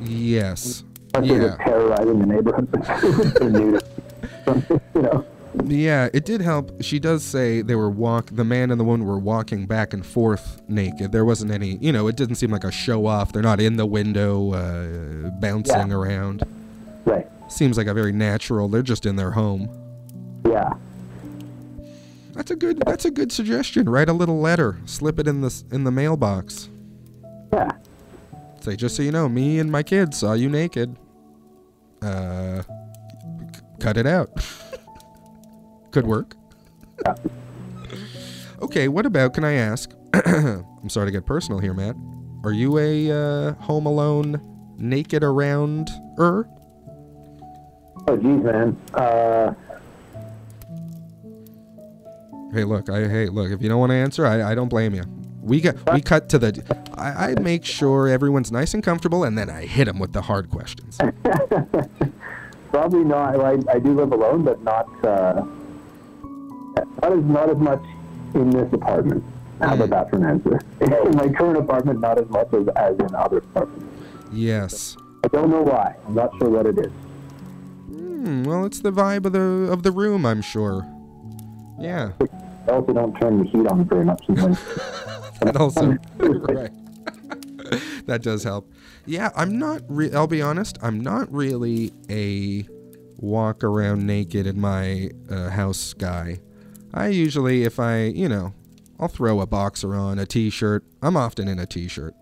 [0.00, 0.84] Yes.
[1.14, 1.64] Unless Yeah.
[1.64, 2.68] terrorizing the neighborhood.
[3.40, 5.24] They're new to- you know.
[5.64, 6.82] Yeah, it did help.
[6.82, 8.30] She does say they were walk.
[8.32, 11.12] The man and the woman were walking back and forth naked.
[11.12, 13.32] There wasn't any, you know, it didn't seem like a show off.
[13.32, 15.94] They're not in the window, uh, bouncing Yeah.
[15.94, 16.44] around.
[17.04, 17.26] Right.
[17.50, 18.68] Seems like a very natural.
[18.68, 19.68] They're just in their home.
[20.46, 20.74] Yeah.
[22.34, 22.80] That's a good.
[22.86, 23.88] That's a good suggestion.
[23.88, 24.76] Write a little letter.
[24.84, 26.68] Slip it in the in the mailbox.
[27.52, 27.70] Yeah.
[28.60, 30.94] Say just so you know, me and my kids saw you naked.
[32.02, 34.30] Uh, c- cut it out.
[35.90, 36.34] Could work.
[38.60, 39.34] Okay, what about?
[39.34, 39.94] Can I ask?
[40.14, 41.94] I'm sorry to get personal here, Matt.
[42.42, 44.40] Are you a uh, Home Alone
[44.76, 46.48] naked around er?
[48.08, 48.76] Oh, geez, man.
[48.94, 49.54] Uh,
[52.52, 53.50] Hey, look, I hey, look.
[53.50, 55.04] If you don't want to answer, I, I don't blame you.
[55.42, 56.64] We got we cut to the.
[56.94, 60.22] I, I make sure everyone's nice and comfortable, and then I hit them with the
[60.22, 60.98] hard questions.
[62.70, 63.38] probably not.
[63.40, 65.44] I, I do live alone, but not uh,
[67.02, 67.82] not as not as much
[68.34, 69.24] in this apartment.
[69.60, 70.60] How about that for an answer?
[70.80, 73.86] in my current apartment, not as much as, as in other apartments.
[74.32, 74.96] Yes.
[75.24, 75.96] I don't know why.
[76.06, 76.92] I'm not sure what it is.
[77.86, 80.86] Hmm, well, it's the vibe of the of the room, I'm sure.
[81.78, 82.12] Yeah.
[82.68, 84.24] I also don't turn the heat on very much.
[84.26, 84.58] Sometimes.
[85.40, 86.70] That also right.
[88.06, 88.70] that does help.
[89.06, 89.82] Yeah, I'm not.
[89.88, 90.78] Re- I'll be honest.
[90.82, 92.66] I'm not really a
[93.16, 96.40] walk around naked in my uh, house guy.
[96.94, 98.54] I usually, if I, you know,
[98.98, 100.84] I'll throw a boxer on, a t-shirt.
[101.02, 102.14] I'm often in a t-shirt.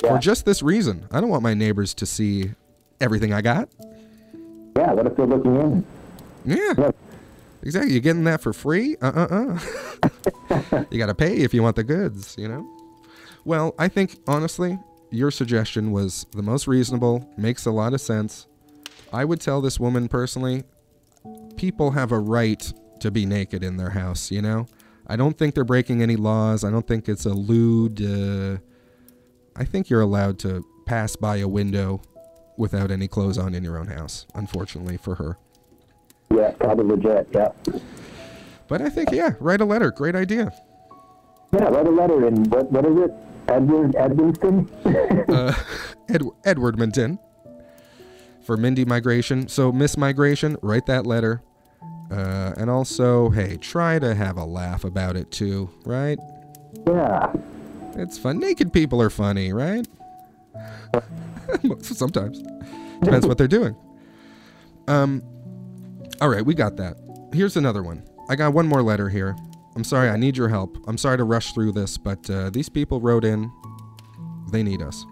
[0.00, 2.50] For just this reason, I don't want my neighbors to see
[3.00, 3.68] everything I got.
[4.76, 5.86] Yeah, what if they're looking in?
[6.44, 6.90] Yeah.
[7.62, 7.92] Exactly.
[7.92, 8.96] You're getting that for free?
[9.02, 9.58] Uh uh
[10.50, 10.84] uh.
[10.90, 12.66] you got to pay if you want the goods, you know?
[13.44, 14.78] Well, I think, honestly,
[15.10, 18.46] your suggestion was the most reasonable, makes a lot of sense.
[19.12, 20.64] I would tell this woman personally
[21.56, 24.66] people have a right to be naked in their house, you know?
[25.06, 26.62] I don't think they're breaking any laws.
[26.62, 28.00] I don't think it's a lewd.
[28.00, 28.58] Uh,
[29.56, 32.00] I think you're allowed to pass by a window
[32.56, 35.36] without any clothes on in your own house, unfortunately for her.
[36.30, 37.28] Yeah, probably legit.
[37.32, 37.48] Yeah.
[38.68, 39.90] But I think, yeah, write a letter.
[39.90, 40.52] Great idea.
[41.52, 43.12] Yeah, write a letter And what what is it?
[43.48, 44.68] Edward Edwinston?
[45.28, 45.54] uh,
[46.08, 47.18] Ed- Edward Minton
[48.44, 49.48] for Mindy Migration.
[49.48, 51.42] So, Miss Migration, write that letter.
[52.10, 56.18] Uh, and also, hey, try to have a laugh about it too, right?
[56.86, 57.32] Yeah.
[57.94, 58.38] It's fun.
[58.38, 59.86] Naked people are funny, right?
[61.82, 62.42] Sometimes.
[63.02, 63.76] Depends what they're doing.
[64.88, 65.22] Um,
[66.20, 66.96] all right, we got that.
[67.32, 68.02] Here's another one.
[68.28, 69.36] I got one more letter here.
[69.76, 70.76] I'm sorry, I need your help.
[70.88, 73.50] I'm sorry to rush through this, but uh, these people wrote in.
[74.50, 75.06] They need us.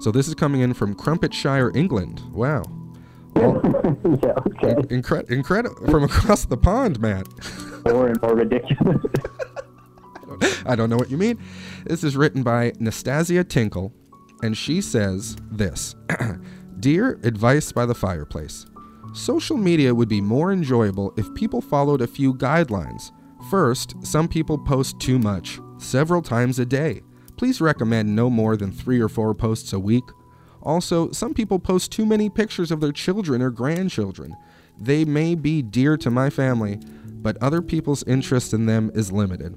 [0.00, 2.22] So this is coming in from Crumpetshire, England.
[2.32, 2.62] Wow.
[4.22, 4.74] yeah, okay.
[4.88, 7.26] Incre- incredible from across the pond, Matt.
[7.84, 9.04] More and more ridiculous.
[10.66, 11.38] I don't know what you mean.
[11.86, 13.92] This is written by Nastasia Tinkle,
[14.42, 15.94] and she says this
[16.80, 18.66] Dear Advice by the Fireplace,
[19.14, 23.10] social media would be more enjoyable if people followed a few guidelines.
[23.50, 27.02] First, some people post too much, several times a day.
[27.36, 30.04] Please recommend no more than three or four posts a week.
[30.68, 34.36] Also, some people post too many pictures of their children or grandchildren.
[34.78, 39.56] They may be dear to my family, but other people's interest in them is limited.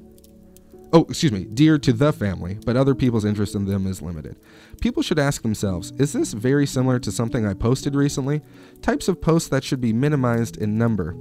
[0.93, 4.37] oh, excuse me, dear to the family, but other people's interest in them is limited.
[4.79, 8.41] People should ask themselves is this very similar to something I posted recently?
[8.81, 11.13] Types of posts that should be minimized in number.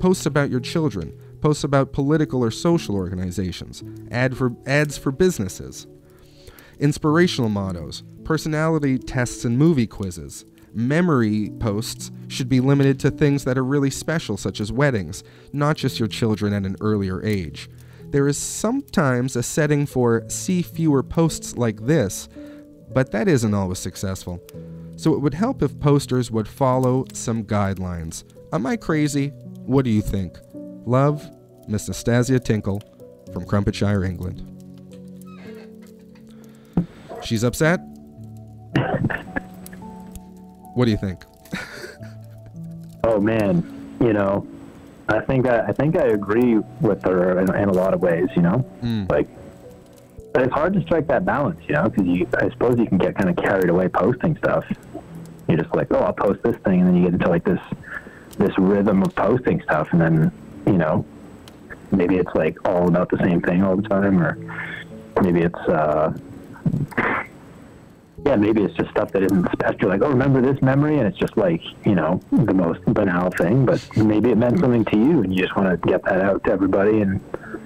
[0.00, 5.86] Posts about your children, posts about political or social organizations, ad for, ads for businesses,
[6.78, 10.44] inspirational mottos, personality tests and movie quizzes.
[10.74, 15.76] Memory posts should be limited to things that are really special, such as weddings, not
[15.76, 17.70] just your children at an earlier age.
[18.10, 22.28] There is sometimes a setting for see fewer posts like this,
[22.92, 24.42] but that isn't always successful.
[24.96, 28.24] So it would help if posters would follow some guidelines.
[28.52, 29.28] Am I crazy?
[29.66, 30.38] What do you think?
[30.86, 31.28] Love,
[31.68, 32.82] Miss Nastasia Tinkle
[33.32, 34.55] from Crumpetshire, England.
[37.22, 37.80] She's upset?
[40.74, 41.24] What do you think?
[43.08, 43.62] Oh man,
[44.00, 44.44] you know,
[45.08, 48.26] I think I, I think I agree with her in, in a lot of ways.
[48.34, 49.08] You know, Mm.
[49.08, 49.28] like,
[50.34, 51.60] but it's hard to strike that balance.
[51.68, 54.64] You know, because you I suppose you can get kind of carried away posting stuff.
[55.46, 57.60] You're just like, oh, I'll post this thing, and then you get into like this
[58.38, 60.32] this rhythm of posting stuff, and then
[60.66, 61.06] you know,
[61.92, 64.36] maybe it's like all about the same thing all the time, or
[65.22, 66.12] maybe it's uh,
[68.24, 69.80] yeah, maybe it's just stuff that isn't special.
[69.82, 73.30] You're like, oh, remember this memory, and it's just like you know the most banal
[73.30, 76.20] thing, but maybe it meant something to you, and you just want to get that
[76.22, 77.20] out to everybody and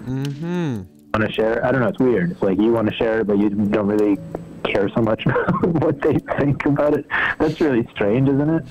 [0.06, 0.76] Mm-hmm.
[1.14, 1.64] want to share.
[1.64, 1.88] I don't know.
[1.88, 2.32] It's weird.
[2.32, 4.18] It's like you want to share it, but you don't really
[4.64, 7.06] care so much about what they think about it.
[7.38, 8.64] That's really strange, isn't it?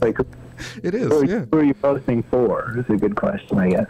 [0.00, 0.18] Like,
[0.82, 1.08] it is.
[1.08, 1.44] Who, yeah.
[1.50, 2.78] who are you posting for?
[2.78, 3.86] Is a good question, I guess.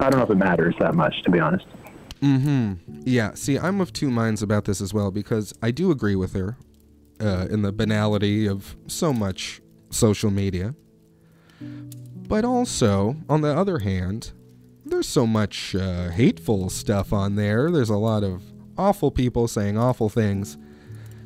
[0.00, 1.64] I don't know if it matters that much, to be honest.
[2.20, 3.02] Mm-hmm.
[3.04, 3.34] Yeah.
[3.34, 6.56] See, I'm of two minds about this as well because I do agree with her
[7.20, 9.60] uh, in the banality of so much
[9.90, 10.74] social media.
[11.60, 14.32] But also, on the other hand,
[14.84, 17.70] there's so much uh, hateful stuff on there.
[17.70, 18.42] There's a lot of
[18.76, 20.56] awful people saying awful things.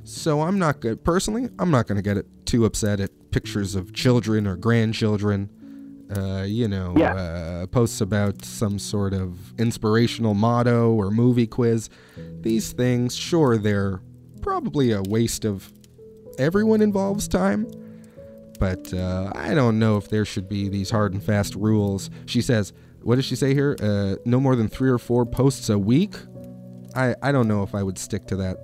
[0.05, 1.05] So I'm not good.
[1.05, 5.51] Personally, I'm not going to get too upset at pictures of children or grandchildren.
[6.15, 11.89] Uh, you know, uh, posts about some sort of inspirational motto or movie quiz.
[12.41, 14.03] These things, sure, they're
[14.43, 15.73] probably a waste of
[16.39, 17.67] everyone involved's time.
[18.59, 22.11] But uh, I don't know if there should be these hard and fast rules.
[22.27, 22.73] She says,
[23.03, 23.77] what does she say here?
[23.83, 26.15] Uh, no more than three or four posts a week?
[26.95, 28.59] I, I don't know if I would stick to that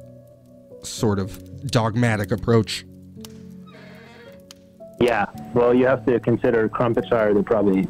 [0.82, 2.84] sort of dogmatic approach.
[5.00, 5.26] Yeah.
[5.54, 7.86] Well, you have to consider crumpets are They're probably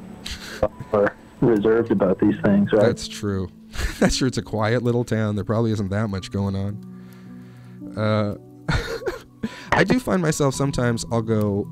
[0.92, 2.82] are reserved about these things, right?
[2.82, 3.48] That's true.
[3.98, 4.28] That's true.
[4.28, 5.34] It's a quiet little town.
[5.34, 7.94] There probably isn't that much going on.
[7.96, 8.34] Uh,
[9.72, 11.68] I do find myself sometimes I'll go,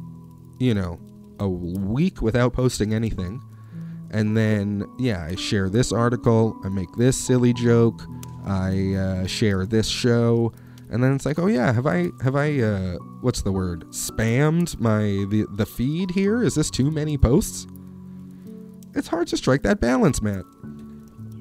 [0.59, 0.99] you know,
[1.39, 3.43] a week without posting anything.
[4.11, 8.03] And then, yeah, I share this article, I make this silly joke,
[8.47, 10.53] I uh, share this show,
[10.91, 13.85] and then it's like, oh yeah, have I have I uh, what's the word?
[13.91, 16.43] Spammed my the the feed here?
[16.43, 17.67] Is this too many posts?
[18.95, 20.45] It's hard to strike that balance, Matt.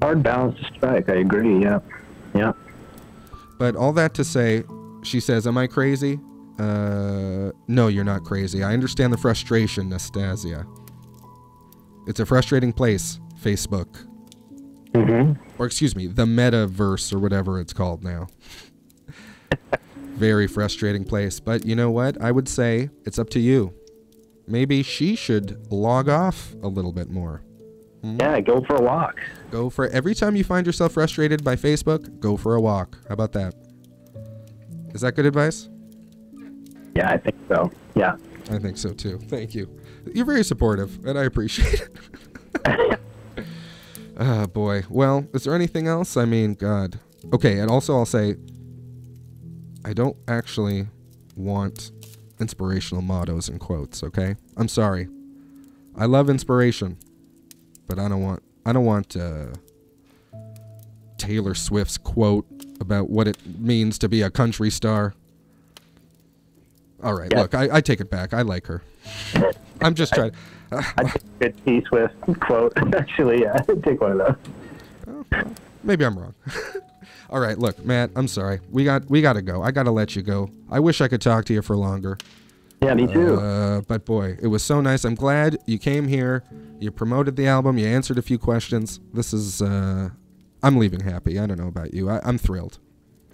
[0.02, 1.08] Hard balance to strike.
[1.08, 1.62] I agree.
[1.62, 1.78] Yeah.
[2.34, 2.52] Yeah.
[3.58, 4.64] But all that to say,
[5.02, 6.18] she says, "Am I crazy?"
[6.58, 8.62] Uh, no, you're not crazy.
[8.62, 10.66] I understand the frustration, Nastasia.
[12.06, 14.06] It's a frustrating place, Facebook.
[14.92, 15.40] Mm-hmm.
[15.58, 18.28] Or excuse me, the metaverse or whatever it's called now.
[20.16, 21.40] Very frustrating place.
[21.40, 22.20] But you know what?
[22.20, 23.74] I would say it's up to you.
[24.46, 27.42] Maybe she should log off a little bit more.
[28.02, 28.16] Hmm?
[28.20, 29.20] Yeah, go for a walk.
[29.50, 32.96] Go for every time you find yourself frustrated by Facebook, go for a walk.
[33.08, 33.54] How about that?
[34.94, 35.68] Is that good advice?
[36.94, 37.70] Yeah, I think so.
[37.94, 38.16] Yeah.
[38.50, 39.18] I think so too.
[39.28, 39.68] Thank you.
[40.14, 41.88] You're very supportive, and I appreciate
[42.64, 43.00] it.
[44.18, 44.82] Ah, boy.
[44.88, 46.16] Well, is there anything else?
[46.16, 46.98] I mean, God.
[47.34, 48.36] Okay, and also I'll say,
[49.86, 50.88] I don't actually
[51.36, 51.92] want
[52.40, 54.02] inspirational mottos and quotes.
[54.02, 55.06] Okay, I'm sorry.
[55.96, 56.98] I love inspiration,
[57.86, 58.42] but I don't want.
[58.66, 59.46] I don't want uh,
[61.18, 62.46] Taylor Swift's quote
[62.80, 65.14] about what it means to be a country star.
[67.00, 67.42] All right, Yeah.
[67.42, 68.34] look, I, I take it back.
[68.34, 68.82] I like her.
[69.80, 70.32] I'm just trying.
[70.72, 72.72] I take a good T Swift quote.
[72.96, 74.36] Actually, yeah, take one of
[75.30, 75.44] those.
[75.84, 76.34] Maybe I'm wrong.
[77.30, 78.60] All right, look, Matt, I'm sorry.
[78.70, 79.62] We got we got to go.
[79.62, 80.50] I got to let you go.
[80.70, 82.18] I wish I could talk to you for longer.
[82.82, 83.36] Yeah, me too.
[83.36, 85.04] Uh, but boy, it was so nice.
[85.04, 86.44] I'm glad you came here.
[86.78, 87.78] You promoted the album.
[87.78, 89.00] You answered a few questions.
[89.12, 90.10] This is uh
[90.62, 91.38] I'm leaving happy.
[91.38, 92.10] I don't know about you.
[92.10, 92.78] I, I'm thrilled.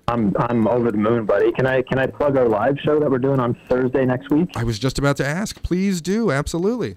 [0.08, 1.52] I'm I'm over the moon, buddy.
[1.52, 4.50] Can I can I plug our live show that we're doing on Thursday next week?
[4.56, 5.62] I was just about to ask.
[5.62, 6.30] Please do.
[6.30, 6.96] Absolutely.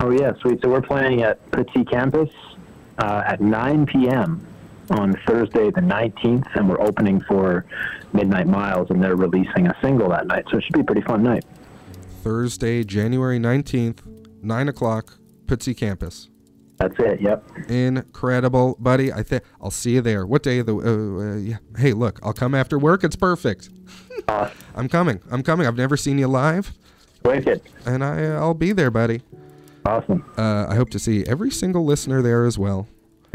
[0.00, 0.60] Oh yeah, sweet.
[0.62, 2.30] So we're playing at Petit Campus
[2.98, 4.46] uh, at 9 p.m.
[4.90, 7.64] on Thursday the 19th, and we're opening for
[8.12, 10.44] Midnight Miles, and they're releasing a single that night.
[10.50, 11.44] So it should be a pretty fun night.
[12.22, 13.98] Thursday, January 19th,
[14.42, 16.30] 9 o'clock, Petit campus.
[16.78, 17.20] That's it.
[17.20, 17.68] Yep.
[17.68, 19.12] Incredible, buddy.
[19.12, 20.26] I think I'll see you there.
[20.26, 20.74] What day of the?
[20.74, 21.56] Uh, uh, yeah.
[21.76, 23.04] Hey, look, I'll come after work.
[23.04, 23.68] It's perfect.
[24.28, 25.20] I'm coming.
[25.30, 25.66] I'm coming.
[25.66, 26.72] I've never seen you live.
[27.24, 27.62] Wicked.
[27.86, 29.22] And I, uh, I'll be there, buddy.
[29.86, 30.24] Awesome.
[30.36, 32.88] Uh, I hope to see every single listener there as well.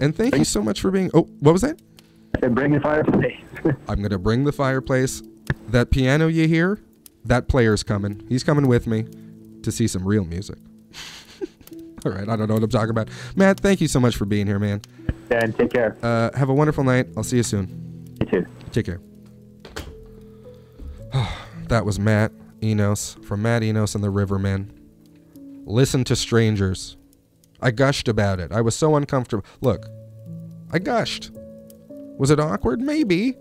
[0.00, 1.10] and thank you so much for being.
[1.14, 1.80] Oh, what was that?
[2.50, 3.38] Bring the fireplace.
[3.88, 5.22] I'm gonna bring the fireplace.
[5.68, 6.80] That piano you hear,
[7.24, 8.24] that player's coming.
[8.28, 9.06] He's coming with me
[9.62, 10.58] to see some real music.
[12.04, 13.08] All right, I don't know what I'm talking about.
[13.36, 14.80] Matt, thank you so much for being here, man.
[15.28, 15.96] Dan, take care.
[16.02, 17.08] Uh, have a wonderful night.
[17.16, 18.16] I'll see you soon.
[18.20, 18.46] You too.
[18.72, 19.00] Take care.
[21.68, 22.32] that was Matt
[22.62, 24.70] Enos from Matt Enos and the Rivermen.
[25.64, 26.96] Listen to strangers.
[27.62, 28.52] I gushed about it.
[28.52, 29.44] I was so uncomfortable.
[29.60, 29.86] Look,
[30.72, 31.30] I gushed.
[32.18, 32.80] Was it awkward?
[32.80, 33.36] Maybe.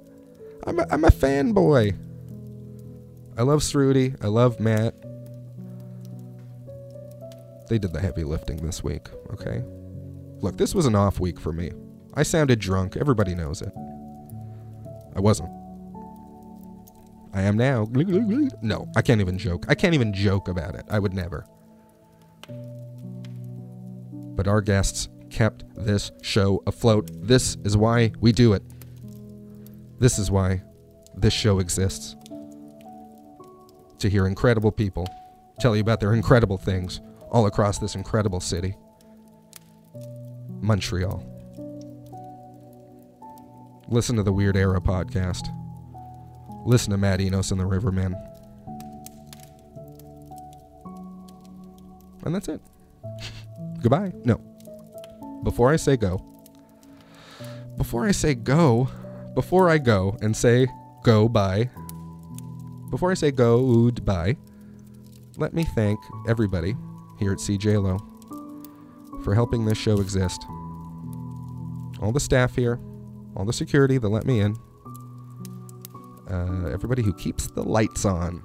[0.66, 1.98] I'm a, I'm a fanboy.
[3.38, 4.16] I love Sruti.
[4.24, 4.94] I love Matt.
[7.68, 9.64] They did the heavy lifting this week, okay?
[10.42, 11.72] Look, this was an off week for me.
[12.14, 12.98] I sounded drunk.
[12.98, 13.72] Everybody knows it.
[15.16, 15.50] I wasn't.
[17.34, 17.88] I am now.
[18.62, 19.66] No, I can't even joke.
[19.70, 20.86] I can't even joke about it.
[20.90, 21.46] I would never.
[24.42, 27.12] But our guests kept this show afloat.
[27.14, 28.64] This is why we do it.
[30.00, 30.64] This is why
[31.16, 32.16] this show exists.
[34.00, 35.08] To hear incredible people
[35.60, 38.74] tell you about their incredible things all across this incredible city.
[40.60, 41.24] Montreal.
[43.90, 45.46] Listen to the Weird Era podcast.
[46.66, 48.16] Listen to Matt Enos and the Rivermen.
[52.26, 52.60] And that's it.
[53.82, 54.14] Goodbye.
[54.24, 54.38] No.
[55.44, 56.24] Before I say go,
[57.78, 58.90] before I say go,
[59.34, 60.68] before I go and say
[61.04, 61.70] go bye,
[62.92, 64.38] before I say go goodbye,
[65.38, 66.76] let me thank everybody
[67.18, 68.00] here at CJLO
[69.24, 70.46] for helping this show exist.
[72.02, 72.80] All the staff here,
[73.36, 74.56] all the security that let me in,
[76.30, 78.44] uh, everybody who keeps the lights on.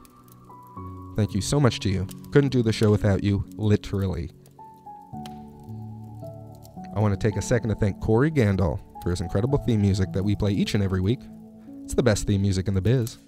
[1.16, 2.06] Thank you so much to you.
[2.32, 4.30] Couldn't do the show without you, literally.
[6.96, 10.12] I want to take a second to thank Corey Gandol for his incredible theme music
[10.12, 11.20] that we play each and every week.
[11.84, 13.18] It's the best theme music in the biz.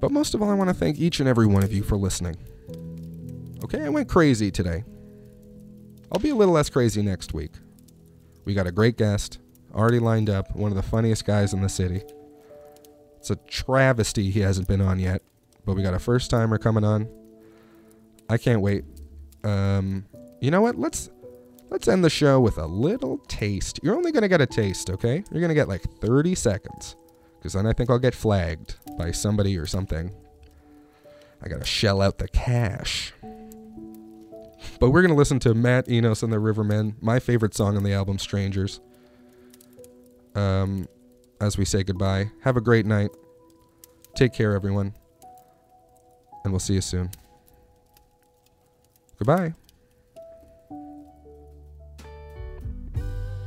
[0.00, 1.96] But most of all, I want to thank each and every one of you for
[1.96, 2.36] listening.
[3.64, 4.84] Okay, I went crazy today.
[6.12, 7.52] I'll be a little less crazy next week.
[8.44, 9.38] We got a great guest
[9.74, 12.02] already lined up, one of the funniest guys in the city.
[13.18, 15.22] It's a travesty he hasn't been on yet,
[15.64, 17.08] but we got a first timer coming on.
[18.28, 18.84] I can't wait.
[19.42, 20.04] Um,
[20.40, 20.78] you know what?
[20.78, 21.10] Let's
[21.72, 23.80] let's end the show with a little taste.
[23.82, 25.24] You're only gonna get a taste, okay?
[25.32, 26.96] You're gonna get like 30 seconds,
[27.38, 30.14] because then I think I'll get flagged by somebody or something.
[31.42, 33.14] I gotta shell out the cash.
[34.78, 37.94] But we're gonna listen to Matt Enos and the Rivermen, my favorite song on the
[37.94, 38.80] album, Strangers.
[40.34, 40.86] Um,
[41.40, 43.10] as we say goodbye, have a great night.
[44.14, 44.94] Take care, everyone,
[46.44, 47.10] and we'll see you soon.
[49.18, 49.54] Goodbye.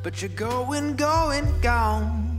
[0.06, 2.38] But you're going, going, gone.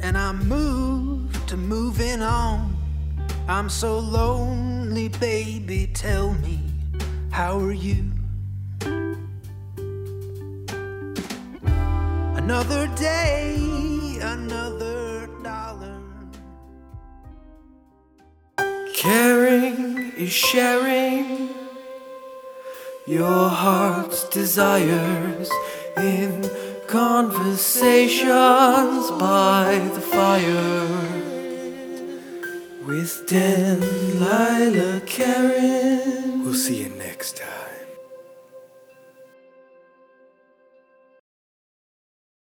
[0.00, 2.76] And I'm moved to moving on.
[3.46, 5.88] I'm so lonely, baby.
[5.94, 6.58] Tell me,
[7.30, 8.10] how are you?
[12.34, 16.00] Another day, another dollar.
[18.92, 21.50] Caring is sharing
[23.06, 25.48] your heart's desires
[25.96, 26.42] in
[26.94, 30.86] conversations by the fire
[32.86, 33.80] with Dan,
[34.20, 36.44] Lila, Karen.
[36.44, 37.63] We'll see you next time.